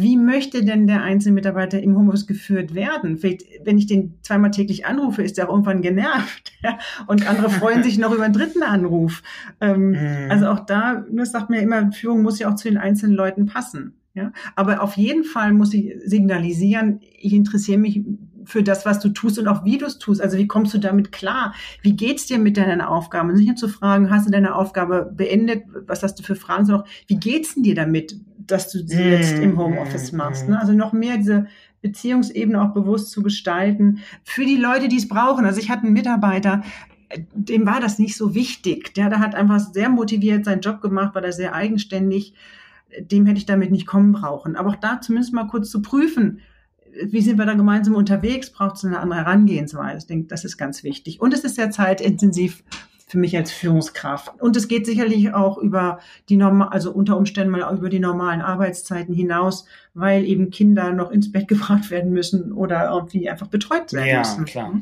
wie 0.00 0.16
möchte 0.16 0.64
denn 0.64 0.86
der 0.86 1.02
einzelne 1.02 1.34
Mitarbeiter 1.34 1.82
im 1.82 1.96
Homeoffice 1.96 2.26
geführt 2.26 2.74
werden? 2.74 3.18
Vielleicht, 3.18 3.44
wenn 3.64 3.78
ich 3.78 3.86
den 3.86 4.14
zweimal 4.22 4.50
täglich 4.50 4.86
anrufe, 4.86 5.22
ist 5.22 5.38
er 5.38 5.48
auch 5.48 5.52
irgendwann 5.52 5.82
genervt. 5.82 6.52
Ja? 6.62 6.78
Und 7.06 7.28
andere 7.28 7.50
freuen 7.50 7.82
sich 7.82 7.98
noch 7.98 8.12
über 8.12 8.24
einen 8.24 8.32
dritten 8.32 8.62
Anruf. 8.62 9.22
Ähm, 9.60 9.90
mhm. 9.90 10.30
Also 10.30 10.48
auch 10.48 10.60
da, 10.60 11.04
das 11.10 11.32
sagt 11.32 11.50
mir 11.50 11.60
immer, 11.60 11.92
Führung 11.92 12.22
muss 12.22 12.38
ja 12.38 12.50
auch 12.50 12.54
zu 12.54 12.68
den 12.68 12.78
einzelnen 12.78 13.14
Leuten 13.14 13.46
passen. 13.46 13.94
Ja? 14.14 14.32
Aber 14.56 14.82
auf 14.82 14.96
jeden 14.96 15.24
Fall 15.24 15.52
muss 15.52 15.74
ich 15.74 15.94
signalisieren, 16.04 17.00
ich 17.20 17.32
interessiere 17.32 17.78
mich 17.78 18.02
für 18.44 18.62
das, 18.62 18.86
was 18.86 19.00
du 19.00 19.08
tust 19.10 19.38
und 19.38 19.48
auch 19.48 19.64
wie 19.64 19.78
du 19.78 19.86
es 19.86 19.98
tust. 19.98 20.20
Also 20.20 20.36
wie 20.38 20.46
kommst 20.46 20.74
du 20.74 20.78
damit 20.78 21.12
klar? 21.12 21.54
Wie 21.82 21.96
geht's 21.96 22.26
dir 22.26 22.38
mit 22.38 22.56
deinen 22.56 22.80
Aufgaben? 22.80 23.30
Und 23.30 23.36
nicht 23.36 23.46
nur 23.46 23.56
zu 23.56 23.68
fragen, 23.68 24.10
hast 24.10 24.26
du 24.26 24.30
deine 24.30 24.54
Aufgabe 24.54 25.10
beendet? 25.14 25.64
Was 25.86 26.02
hast 26.02 26.18
du 26.18 26.22
für 26.22 26.36
Fragen? 26.36 26.66
Sondern 26.66 26.84
auch, 26.84 26.88
wie 27.06 27.16
geht's 27.16 27.54
denn 27.54 27.62
dir 27.62 27.74
damit, 27.74 28.16
dass 28.38 28.70
du 28.70 28.86
sie 28.86 29.02
jetzt 29.02 29.38
im 29.38 29.58
Homeoffice 29.58 30.12
machst? 30.12 30.48
Ne? 30.48 30.60
Also 30.60 30.72
noch 30.72 30.92
mehr 30.92 31.16
diese 31.16 31.46
Beziehungsebene 31.82 32.62
auch 32.62 32.72
bewusst 32.72 33.10
zu 33.10 33.22
gestalten 33.22 33.98
für 34.24 34.44
die 34.44 34.56
Leute, 34.56 34.88
die 34.88 34.96
es 34.96 35.08
brauchen. 35.08 35.44
Also 35.44 35.60
ich 35.60 35.70
hatte 35.70 35.84
einen 35.84 35.92
Mitarbeiter, 35.92 36.62
dem 37.34 37.66
war 37.66 37.80
das 37.80 37.98
nicht 37.98 38.16
so 38.16 38.34
wichtig. 38.34 38.94
Der, 38.94 39.08
der 39.08 39.20
hat 39.20 39.34
einfach 39.34 39.60
sehr 39.60 39.88
motiviert 39.88 40.44
seinen 40.44 40.62
Job 40.62 40.80
gemacht, 40.80 41.14
war 41.14 41.22
da 41.22 41.32
sehr 41.32 41.54
eigenständig. 41.54 42.34
Dem 43.00 43.26
hätte 43.26 43.38
ich 43.38 43.46
damit 43.46 43.70
nicht 43.70 43.86
kommen 43.86 44.12
brauchen. 44.12 44.56
Aber 44.56 44.70
auch 44.70 44.76
da 44.76 45.00
zumindest 45.00 45.34
mal 45.34 45.46
kurz 45.46 45.70
zu 45.70 45.82
prüfen, 45.82 46.40
wie 47.02 47.20
sind 47.20 47.38
wir 47.38 47.46
da 47.46 47.54
gemeinsam 47.54 47.94
unterwegs? 47.94 48.50
Braucht 48.50 48.76
es 48.76 48.84
eine 48.84 49.00
andere 49.00 49.20
Herangehensweise? 49.20 49.98
Ich 49.98 50.06
denke, 50.06 50.28
das 50.28 50.44
ist 50.44 50.56
ganz 50.56 50.82
wichtig. 50.82 51.20
Und 51.20 51.34
es 51.34 51.44
ist 51.44 51.56
sehr 51.56 51.70
zeitintensiv 51.70 52.62
für 53.06 53.18
mich 53.18 53.36
als 53.36 53.52
Führungskraft. 53.52 54.40
Und 54.40 54.56
es 54.56 54.66
geht 54.66 54.86
sicherlich 54.86 55.32
auch 55.34 55.58
über 55.58 56.00
die 56.28 56.36
normal, 56.36 56.68
also 56.70 56.92
unter 56.92 57.16
Umständen 57.16 57.50
mal 57.50 57.74
über 57.76 57.88
die 57.88 58.00
normalen 58.00 58.40
Arbeitszeiten 58.40 59.14
hinaus, 59.14 59.66
weil 59.92 60.24
eben 60.24 60.50
Kinder 60.50 60.92
noch 60.92 61.10
ins 61.10 61.30
Bett 61.30 61.48
gebracht 61.48 61.90
werden 61.90 62.12
müssen 62.12 62.52
oder 62.52 62.90
irgendwie 62.90 63.28
einfach 63.28 63.48
betreut 63.48 63.92
werden 63.92 64.08
ja, 64.08 64.18
müssen. 64.18 64.44
Klar. 64.44 64.80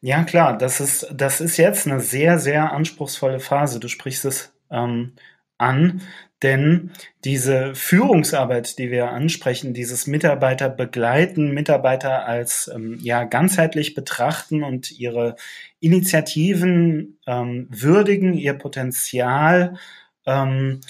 Ja, 0.00 0.24
klar, 0.24 0.58
das 0.58 0.80
ist, 0.80 1.08
das 1.14 1.40
ist 1.40 1.56
jetzt 1.56 1.86
eine 1.86 2.00
sehr, 2.00 2.38
sehr 2.38 2.72
anspruchsvolle 2.72 3.40
Phase. 3.40 3.80
Du 3.80 3.88
sprichst 3.88 4.26
es 4.26 4.52
ähm, 4.70 5.12
an, 5.58 6.02
denn 6.42 6.92
diese 7.24 7.74
Führungsarbeit, 7.74 8.78
die 8.78 8.90
wir 8.90 9.10
ansprechen, 9.10 9.72
dieses 9.72 10.06
Mitarbeiter 10.06 10.68
begleiten, 10.68 11.52
Mitarbeiter 11.52 12.26
als 12.26 12.70
ähm, 12.74 12.98
ja 13.00 13.24
ganzheitlich 13.24 13.94
betrachten 13.94 14.62
und 14.62 14.90
ihre 14.98 15.36
Initiativen 15.80 17.18
ähm, 17.26 17.68
würdigen, 17.70 18.34
ihr 18.34 18.54
Potenzial 18.54 19.78
ähm, 20.26 20.80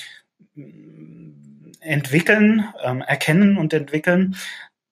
entwickeln, 1.81 2.65
ähm, 2.83 3.03
erkennen 3.03 3.57
und 3.57 3.73
entwickeln, 3.73 4.37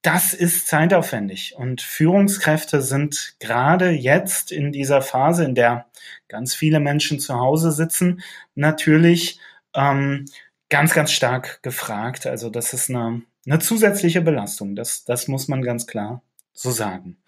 das 0.03 0.35
ist 0.35 0.69
zeitaufwendig. 0.69 1.55
Und 1.57 1.81
Führungskräfte 1.81 2.83
sind 2.83 3.37
gerade 3.40 3.90
jetzt 3.90 4.53
in 4.53 4.71
dieser 4.71 5.01
Phase, 5.01 5.45
in 5.45 5.55
der 5.55 5.87
ganz 6.29 6.55
viele 6.55 6.79
Menschen 6.79 7.19
zu 7.21 7.35
Hause 7.35 7.73
sitzen, 7.73 8.21
natürlich 8.55 9.40
ähm, 9.74 10.26
ganz, 10.68 10.94
ganz 10.94 11.12
stark 11.12 11.62
gefragt. 11.62 12.26
Also 12.26 12.50
das 12.50 12.72
ist 12.72 12.90
eine, 12.90 13.22
eine 13.46 13.58
zusätzliche 13.58 14.20
Belastung. 14.20 14.74
Das, 14.76 15.04
das 15.04 15.28
muss 15.28 15.48
man 15.48 15.62
ganz 15.62 15.87
klar 15.87 16.22
so 16.52 16.70
sagen. 16.70 17.18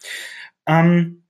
Ähm, 0.65 1.23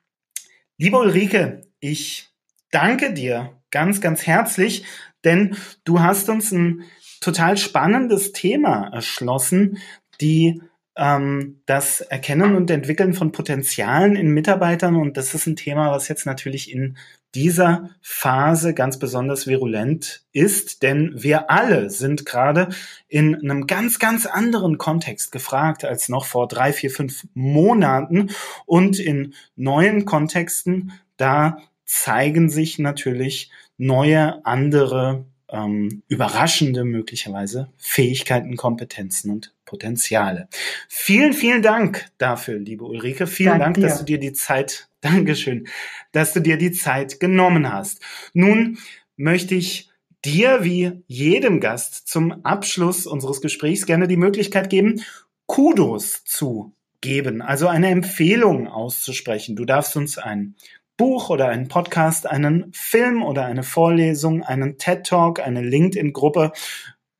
liebe 0.77 0.97
Ulrike, 0.97 1.61
ich 1.79 2.29
danke 2.71 3.13
dir 3.13 3.61
ganz, 3.71 4.01
ganz 4.01 4.25
herzlich, 4.25 4.85
denn 5.23 5.57
du 5.83 5.99
hast 5.99 6.29
uns 6.29 6.51
ein 6.51 6.83
total 7.19 7.57
spannendes 7.57 8.31
Thema 8.31 8.87
erschlossen, 8.93 9.79
die 10.21 10.61
das 10.97 12.01
Erkennen 12.01 12.55
und 12.55 12.71
Entwickeln 12.71 13.13
von 13.13 13.31
Potenzialen 13.31 14.15
in 14.15 14.31
Mitarbeitern. 14.31 14.95
Und 14.95 15.15
das 15.15 15.35
ist 15.35 15.45
ein 15.45 15.55
Thema, 15.55 15.91
was 15.91 16.07
jetzt 16.07 16.25
natürlich 16.25 16.71
in 16.71 16.97
dieser 17.35 17.91
Phase 18.01 18.73
ganz 18.73 18.97
besonders 18.97 19.45
virulent 19.45 20.23
ist, 20.31 20.81
denn 20.81 21.11
wir 21.15 21.51
alle 21.51 21.91
sind 21.91 22.25
gerade 22.25 22.69
in 23.07 23.35
einem 23.35 23.67
ganz, 23.67 23.99
ganz 23.99 24.25
anderen 24.25 24.79
Kontext 24.79 25.31
gefragt 25.31 25.85
als 25.85 26.09
noch 26.09 26.25
vor 26.25 26.47
drei, 26.47 26.73
vier, 26.73 26.89
fünf 26.89 27.27
Monaten 27.35 28.31
und 28.65 28.97
in 28.97 29.35
neuen 29.55 30.05
Kontexten, 30.05 30.93
da 31.17 31.59
zeigen 31.85 32.49
sich 32.49 32.79
natürlich 32.79 33.51
neue, 33.77 34.43
andere, 34.45 35.25
ähm, 35.49 36.01
überraschende 36.07 36.85
möglicherweise 36.85 37.69
Fähigkeiten, 37.77 38.57
Kompetenzen 38.57 39.31
und 39.31 39.53
Potenziale. 39.67 40.47
Vielen, 40.89 41.33
vielen 41.33 41.61
Dank 41.61 42.09
dafür, 42.17 42.57
liebe 42.57 42.85
Ulrike. 42.85 43.27
Vielen 43.27 43.59
Dank, 43.59 43.75
Dank 43.75 43.87
dass 43.87 43.99
du 43.99 44.05
dir 44.05 44.17
die 44.17 44.33
Zeit, 44.33 44.89
Dankeschön, 45.01 45.67
dass 46.11 46.33
du 46.33 46.39
dir 46.39 46.57
die 46.57 46.71
Zeit 46.71 47.19
genommen 47.19 47.71
hast. 47.71 48.01
Nun 48.33 48.79
möchte 49.15 49.53
ich 49.53 49.91
dir 50.25 50.63
wie 50.63 51.03
jedem 51.05 51.59
Gast 51.59 52.07
zum 52.07 52.43
Abschluss 52.43 53.05
unseres 53.05 53.41
Gesprächs 53.41 53.85
gerne 53.85 54.07
die 54.07 54.17
Möglichkeit 54.17 54.71
geben, 54.71 55.03
Kudos 55.45 56.23
zu 56.23 56.73
geben, 57.01 57.41
also 57.41 57.67
eine 57.67 57.89
Empfehlung 57.89 58.67
auszusprechen. 58.67 59.55
Du 59.55 59.65
darfst 59.65 59.95
uns 59.95 60.17
ein 60.17 60.55
Buch 60.97 61.29
oder 61.29 61.49
einen 61.49 61.67
Podcast, 61.67 62.25
einen 62.25 62.71
Film 62.73 63.21
oder 63.21 63.45
eine 63.45 63.63
Vorlesung, 63.63 64.43
einen 64.43 64.77
TED 64.79 65.05
Talk, 65.05 65.39
eine 65.39 65.61
LinkedIn-Gruppe 65.61 66.53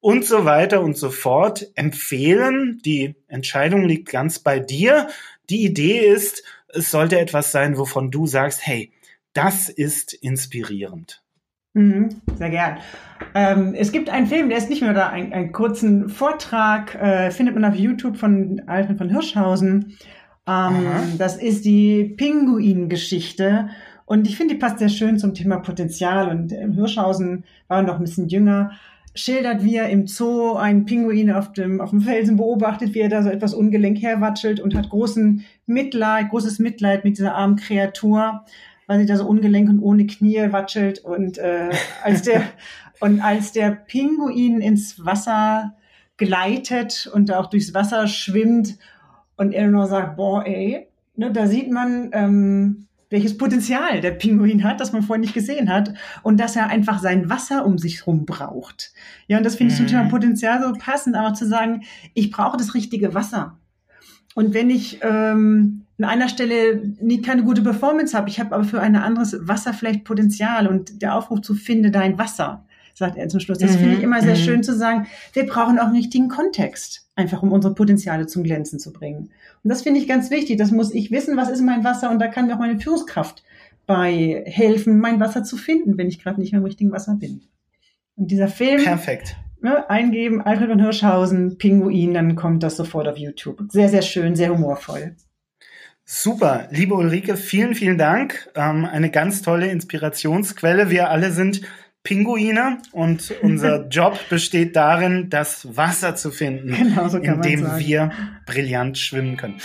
und 0.08 0.24
so 0.24 0.46
weiter 0.46 0.80
und 0.80 0.96
so 0.96 1.10
fort 1.10 1.68
empfehlen. 1.76 2.80
Die 2.86 3.16
Entscheidung 3.28 3.84
liegt 3.84 4.08
ganz 4.08 4.40
bei 4.40 4.58
dir. 4.58 5.10
Die 5.50 5.66
Idee 5.66 6.00
ist, 6.00 6.46
es 6.70 6.92
sollte 6.92 7.20
etwas 7.20 7.52
sein, 7.52 7.78
wovon 7.78 8.10
du 8.10 8.26
sagst, 8.26 8.66
hey, 8.66 8.94
das 9.34 9.68
ist 9.68 10.14
inspirierend. 10.14 11.22
Mhm, 11.74 12.22
sehr 12.38 12.50
gern. 12.50 12.78
Ähm, 13.36 13.74
es 13.78 13.92
gibt 13.92 14.10
einen 14.10 14.28
Film, 14.28 14.48
der 14.48 14.60
ist 14.60 14.70
nicht 14.70 14.82
mehr 14.82 14.94
da, 14.94 15.10
einen, 15.10 15.34
einen 15.34 15.52
kurzen 15.52 16.08
Vortrag, 16.08 16.96
äh, 16.96 17.30
findet 17.30 17.56
man 17.56 17.66
auf 17.66 17.76
YouTube 17.76 18.16
von 18.16 18.62
Alfred 18.66 18.98
von 18.98 19.10
Hirschhausen. 19.10 19.98
Ähm, 20.48 21.18
das 21.18 21.36
ist 21.36 21.66
die 21.66 22.06
Pinguin-Geschichte. 22.16 23.72
Und 24.06 24.26
ich 24.26 24.38
finde, 24.38 24.54
die 24.54 24.60
passt 24.62 24.80
sehr 24.80 24.88
schön 24.88 25.20
zum 25.20 25.34
Thema 25.34 25.58
Potenzial. 25.58 26.30
Und 26.30 26.54
äh, 26.54 26.66
Hirschhausen 26.74 27.44
war 27.68 27.82
noch 27.82 27.96
ein 27.96 28.06
bisschen 28.06 28.30
jünger 28.30 28.72
schildert, 29.18 29.64
wie 29.64 29.76
er 29.76 29.90
im 29.90 30.08
Zoo 30.08 30.54
einen 30.54 30.86
Pinguin 30.86 31.32
auf 31.32 31.52
dem, 31.52 31.82
auf 31.82 31.90
dem 31.90 32.02
Felsen 32.02 32.38
beobachtet, 32.38 32.94
wie 32.94 33.00
er 33.00 33.10
da 33.10 33.24
so 33.24 33.30
etwas 33.30 33.54
ungelenk 33.54 34.02
herwatschelt 34.02 34.60
und 34.60 34.76
hat 34.76 34.90
großen 34.90 35.44
Mitleid, 35.66 36.30
großes 36.30 36.60
Mitleid 36.60 37.04
mit 37.04 37.18
dieser 37.18 37.36
armen 37.36 37.56
Kreatur, 37.56 38.46
weil 38.86 39.00
sie 39.00 39.06
da 39.06 39.18
so 39.18 39.28
ungelenk 39.28 39.70
und 39.70 39.80
ohne 39.80 40.06
Knie 40.06 40.52
watschelt 40.52 41.00
und 41.00 41.38
äh, 41.38 41.70
als 42.04 42.22
der 42.22 42.44
und 43.00 43.22
als 43.22 43.52
der 43.52 43.72
Pinguin 43.72 44.62
ins 44.62 45.04
Wasser 45.06 45.76
gleitet 46.18 47.10
und 47.14 47.32
auch 47.32 47.48
durchs 47.48 47.74
Wasser 47.74 48.08
schwimmt 48.08 48.78
und 49.36 49.54
er 49.54 49.68
nur 49.68 49.86
sagt, 49.86 50.18
boah, 50.18 50.46
ey, 50.46 50.88
ne, 51.16 51.32
da 51.32 51.46
sieht 51.46 51.72
man, 51.72 52.10
ähm, 52.14 52.87
welches 53.10 53.38
Potenzial 53.38 54.02
der 54.02 54.12
Pinguin 54.12 54.64
hat, 54.64 54.82
das 54.82 54.92
man 54.92 55.04
vorher 55.04 55.22
nicht 55.22 55.34
gesehen 55.34 55.70
hat 55.70 55.94
und 56.24 56.40
dass 56.40 56.56
er 56.56 56.68
einfach 56.68 57.00
sein 57.00 57.30
Wasser 57.30 57.66
um 57.66 57.78
sich 57.78 58.02
herum 58.02 58.26
braucht. 58.26 58.92
Ja, 59.28 59.38
und 59.38 59.46
das 59.46 59.56
finde 59.56 59.72
ich 59.72 59.78
zum 59.78 59.88
Thema 59.88 60.04
mhm. 60.04 60.10
Potenzial 60.10 60.62
so 60.62 60.74
passend, 60.74 61.16
aber 61.16 61.34
zu 61.34 61.48
sagen, 61.48 61.84
ich 62.14 62.32
brauche 62.32 62.58
das 62.58 62.74
richtige 62.74 63.14
Wasser. 63.14 63.58
Und 64.36 64.54
wenn 64.54 64.70
ich 64.70 65.00
ähm, 65.02 65.86
an 65.98 66.06
einer 66.06 66.30
Stelle 66.30 66.94
nie 67.00 67.22
keine 67.22 67.44
gute 67.44 67.64
Performance 67.64 68.16
habe, 68.16 68.30
ich 68.30 68.40
habe 68.40 68.54
aber 68.54 68.64
für 68.64 68.82
ein 68.82 68.96
anderes 68.96 69.36
Wasser 69.42 69.74
vielleicht 69.74 70.04
Potenzial 70.04 70.68
und 70.68 71.02
der 71.02 71.16
Aufruf 71.16 71.42
zu 71.42 71.56
finde 71.56 71.92
dein 71.92 72.18
Wasser, 72.20 72.66
sagt 72.98 73.18
er 73.18 73.30
zum 73.30 73.40
Schluss. 73.40 73.60
Das 73.60 73.74
mhm. 73.74 73.80
finde 73.80 73.96
ich 73.98 74.04
immer 74.04 74.22
sehr 74.22 74.36
mhm. 74.36 74.40
schön 74.40 74.64
zu 74.64 74.76
sagen. 74.76 75.08
Wir 75.34 75.46
brauchen 75.46 75.78
auch 75.78 75.86
einen 75.86 75.96
richtigen 75.96 76.30
Kontext, 76.30 77.08
einfach 77.16 77.44
um 77.44 77.52
unsere 77.52 77.76
Potenziale 77.76 78.26
zum 78.26 78.44
Glänzen 78.44 78.80
zu 78.80 78.92
bringen. 78.92 79.30
Und 79.64 79.70
das 79.70 79.84
finde 79.84 80.00
ich 80.00 80.08
ganz 80.08 80.32
wichtig. 80.32 80.58
Das 80.58 80.72
muss 80.72 80.94
ich 80.94 81.12
wissen, 81.12 81.38
was 81.38 81.50
ist 81.50 81.62
mein 81.62 81.84
Wasser 81.84 82.10
und 82.10 82.20
da 82.20 82.28
kann 82.28 82.48
mir 82.48 82.56
auch 82.56 82.60
meine 82.60 82.80
Führungskraft 82.80 83.44
bei 83.86 84.44
helfen, 84.46 85.00
mein 85.00 85.20
Wasser 85.20 85.44
zu 85.44 85.58
finden, 85.58 85.98
wenn 85.98 86.08
ich 86.08 86.22
gerade 86.22 86.42
nicht 86.42 86.52
mehr 86.52 86.60
im 86.60 86.66
richtigen 86.66 86.92
Wasser 86.92 87.16
bin. 87.16 87.42
Und 88.16 88.32
dieser 88.32 88.48
Film. 88.48 88.84
Perfekt. 88.84 89.36
Ne, 89.62 89.90
eingeben, 89.90 90.42
Alfred 90.42 90.70
von 90.70 90.80
Hirschhausen, 90.80 91.58
Pinguin, 91.58 92.14
dann 92.14 92.36
kommt 92.36 92.62
das 92.62 92.78
sofort 92.78 93.08
auf 93.08 93.18
YouTube. 93.18 93.64
Sehr, 93.70 93.90
sehr 93.90 94.04
schön, 94.04 94.36
sehr 94.36 94.54
humorvoll. 94.54 95.16
Super, 96.06 96.68
liebe 96.72 96.94
Ulrike, 96.94 97.36
vielen, 97.36 97.74
vielen 97.76 97.98
Dank. 97.98 98.50
Ähm, 98.56 98.86
eine 98.86 99.10
ganz 99.10 99.42
tolle 99.42 99.68
Inspirationsquelle. 99.68 100.90
Wir 100.90 101.10
alle 101.10 101.32
sind 101.32 101.62
Pinguine 102.08 102.78
und 102.94 103.34
unser 103.42 103.86
Job 103.90 104.18
besteht 104.30 104.78
darin, 104.78 105.30
das 105.30 105.76
Wasser 105.76 106.16
zu 106.16 106.32
finden, 106.32 106.74
genau, 106.74 107.10
so 107.10 107.18
in 107.18 107.42
dem 107.42 107.66
wir 107.78 108.12
brillant 108.46 108.98
schwimmen 108.98 109.36
können. 109.36 109.56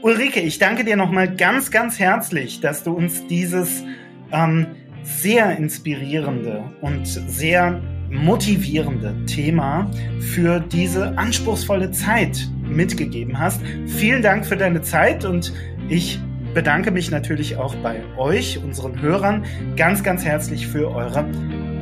Ulrike, 0.00 0.40
ich 0.40 0.58
danke 0.58 0.82
dir 0.82 0.96
nochmal 0.96 1.36
ganz, 1.36 1.70
ganz 1.70 1.98
herzlich, 1.98 2.60
dass 2.60 2.84
du 2.84 2.94
uns 2.94 3.26
dieses 3.26 3.84
ähm, 4.32 4.68
sehr 5.02 5.58
inspirierende 5.58 6.64
und 6.80 7.06
sehr 7.06 7.82
motivierende 8.08 9.26
Thema 9.26 9.90
für 10.20 10.58
diese 10.58 11.18
anspruchsvolle 11.18 11.90
Zeit 11.90 12.48
mitgegeben 12.62 13.38
hast. 13.38 13.60
Vielen 13.86 14.22
Dank 14.22 14.46
für 14.46 14.56
deine 14.56 14.80
Zeit 14.80 15.26
und 15.26 15.52
ich 15.90 16.18
bedanke 16.54 16.92
mich 16.92 17.10
natürlich 17.10 17.56
auch 17.56 17.74
bei 17.76 18.00
euch, 18.16 18.58
unseren 18.58 19.02
Hörern, 19.02 19.44
ganz, 19.76 20.02
ganz 20.02 20.24
herzlich 20.24 20.66
für 20.66 20.90
eure 20.90 21.26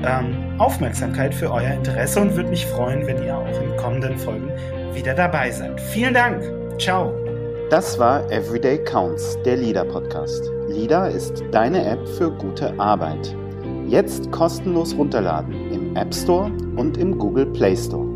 ähm, 0.05 0.55
Aufmerksamkeit, 0.59 1.35
für 1.35 1.51
euer 1.51 1.73
Interesse 1.73 2.21
und 2.21 2.37
würde 2.37 2.51
mich 2.51 2.67
freuen, 2.67 3.07
wenn 3.07 3.23
ihr 3.23 3.37
auch 3.37 3.47
in 3.63 3.77
kommenden 3.77 4.17
Folgen 4.19 4.51
wieder 4.95 5.15
dabei 5.15 5.51
seid. 5.51 5.81
Vielen 5.81 6.15
Dank. 6.15 6.43
Ciao. 6.79 7.13
Das 7.71 7.99
war 7.99 8.31
Everyday 8.33 8.83
Counts, 8.85 9.37
der 9.45 9.57
LIDA 9.57 9.85
Podcast. 9.85 10.51
LIDA 10.69 11.09
ist 11.09 11.45
deine 11.51 11.85
App 11.85 12.07
für 12.17 12.31
gute 12.31 12.79
Arbeit. 12.81 13.37
Jetzt 13.87 14.31
kostenlos 14.33 14.97
runterladen 14.97 15.53
im 15.71 15.95
App 15.97 16.15
Store 16.15 16.51
und 16.77 16.97
im 16.97 17.19
Google 17.19 17.47
Play 17.47 17.77
Store. 17.77 18.08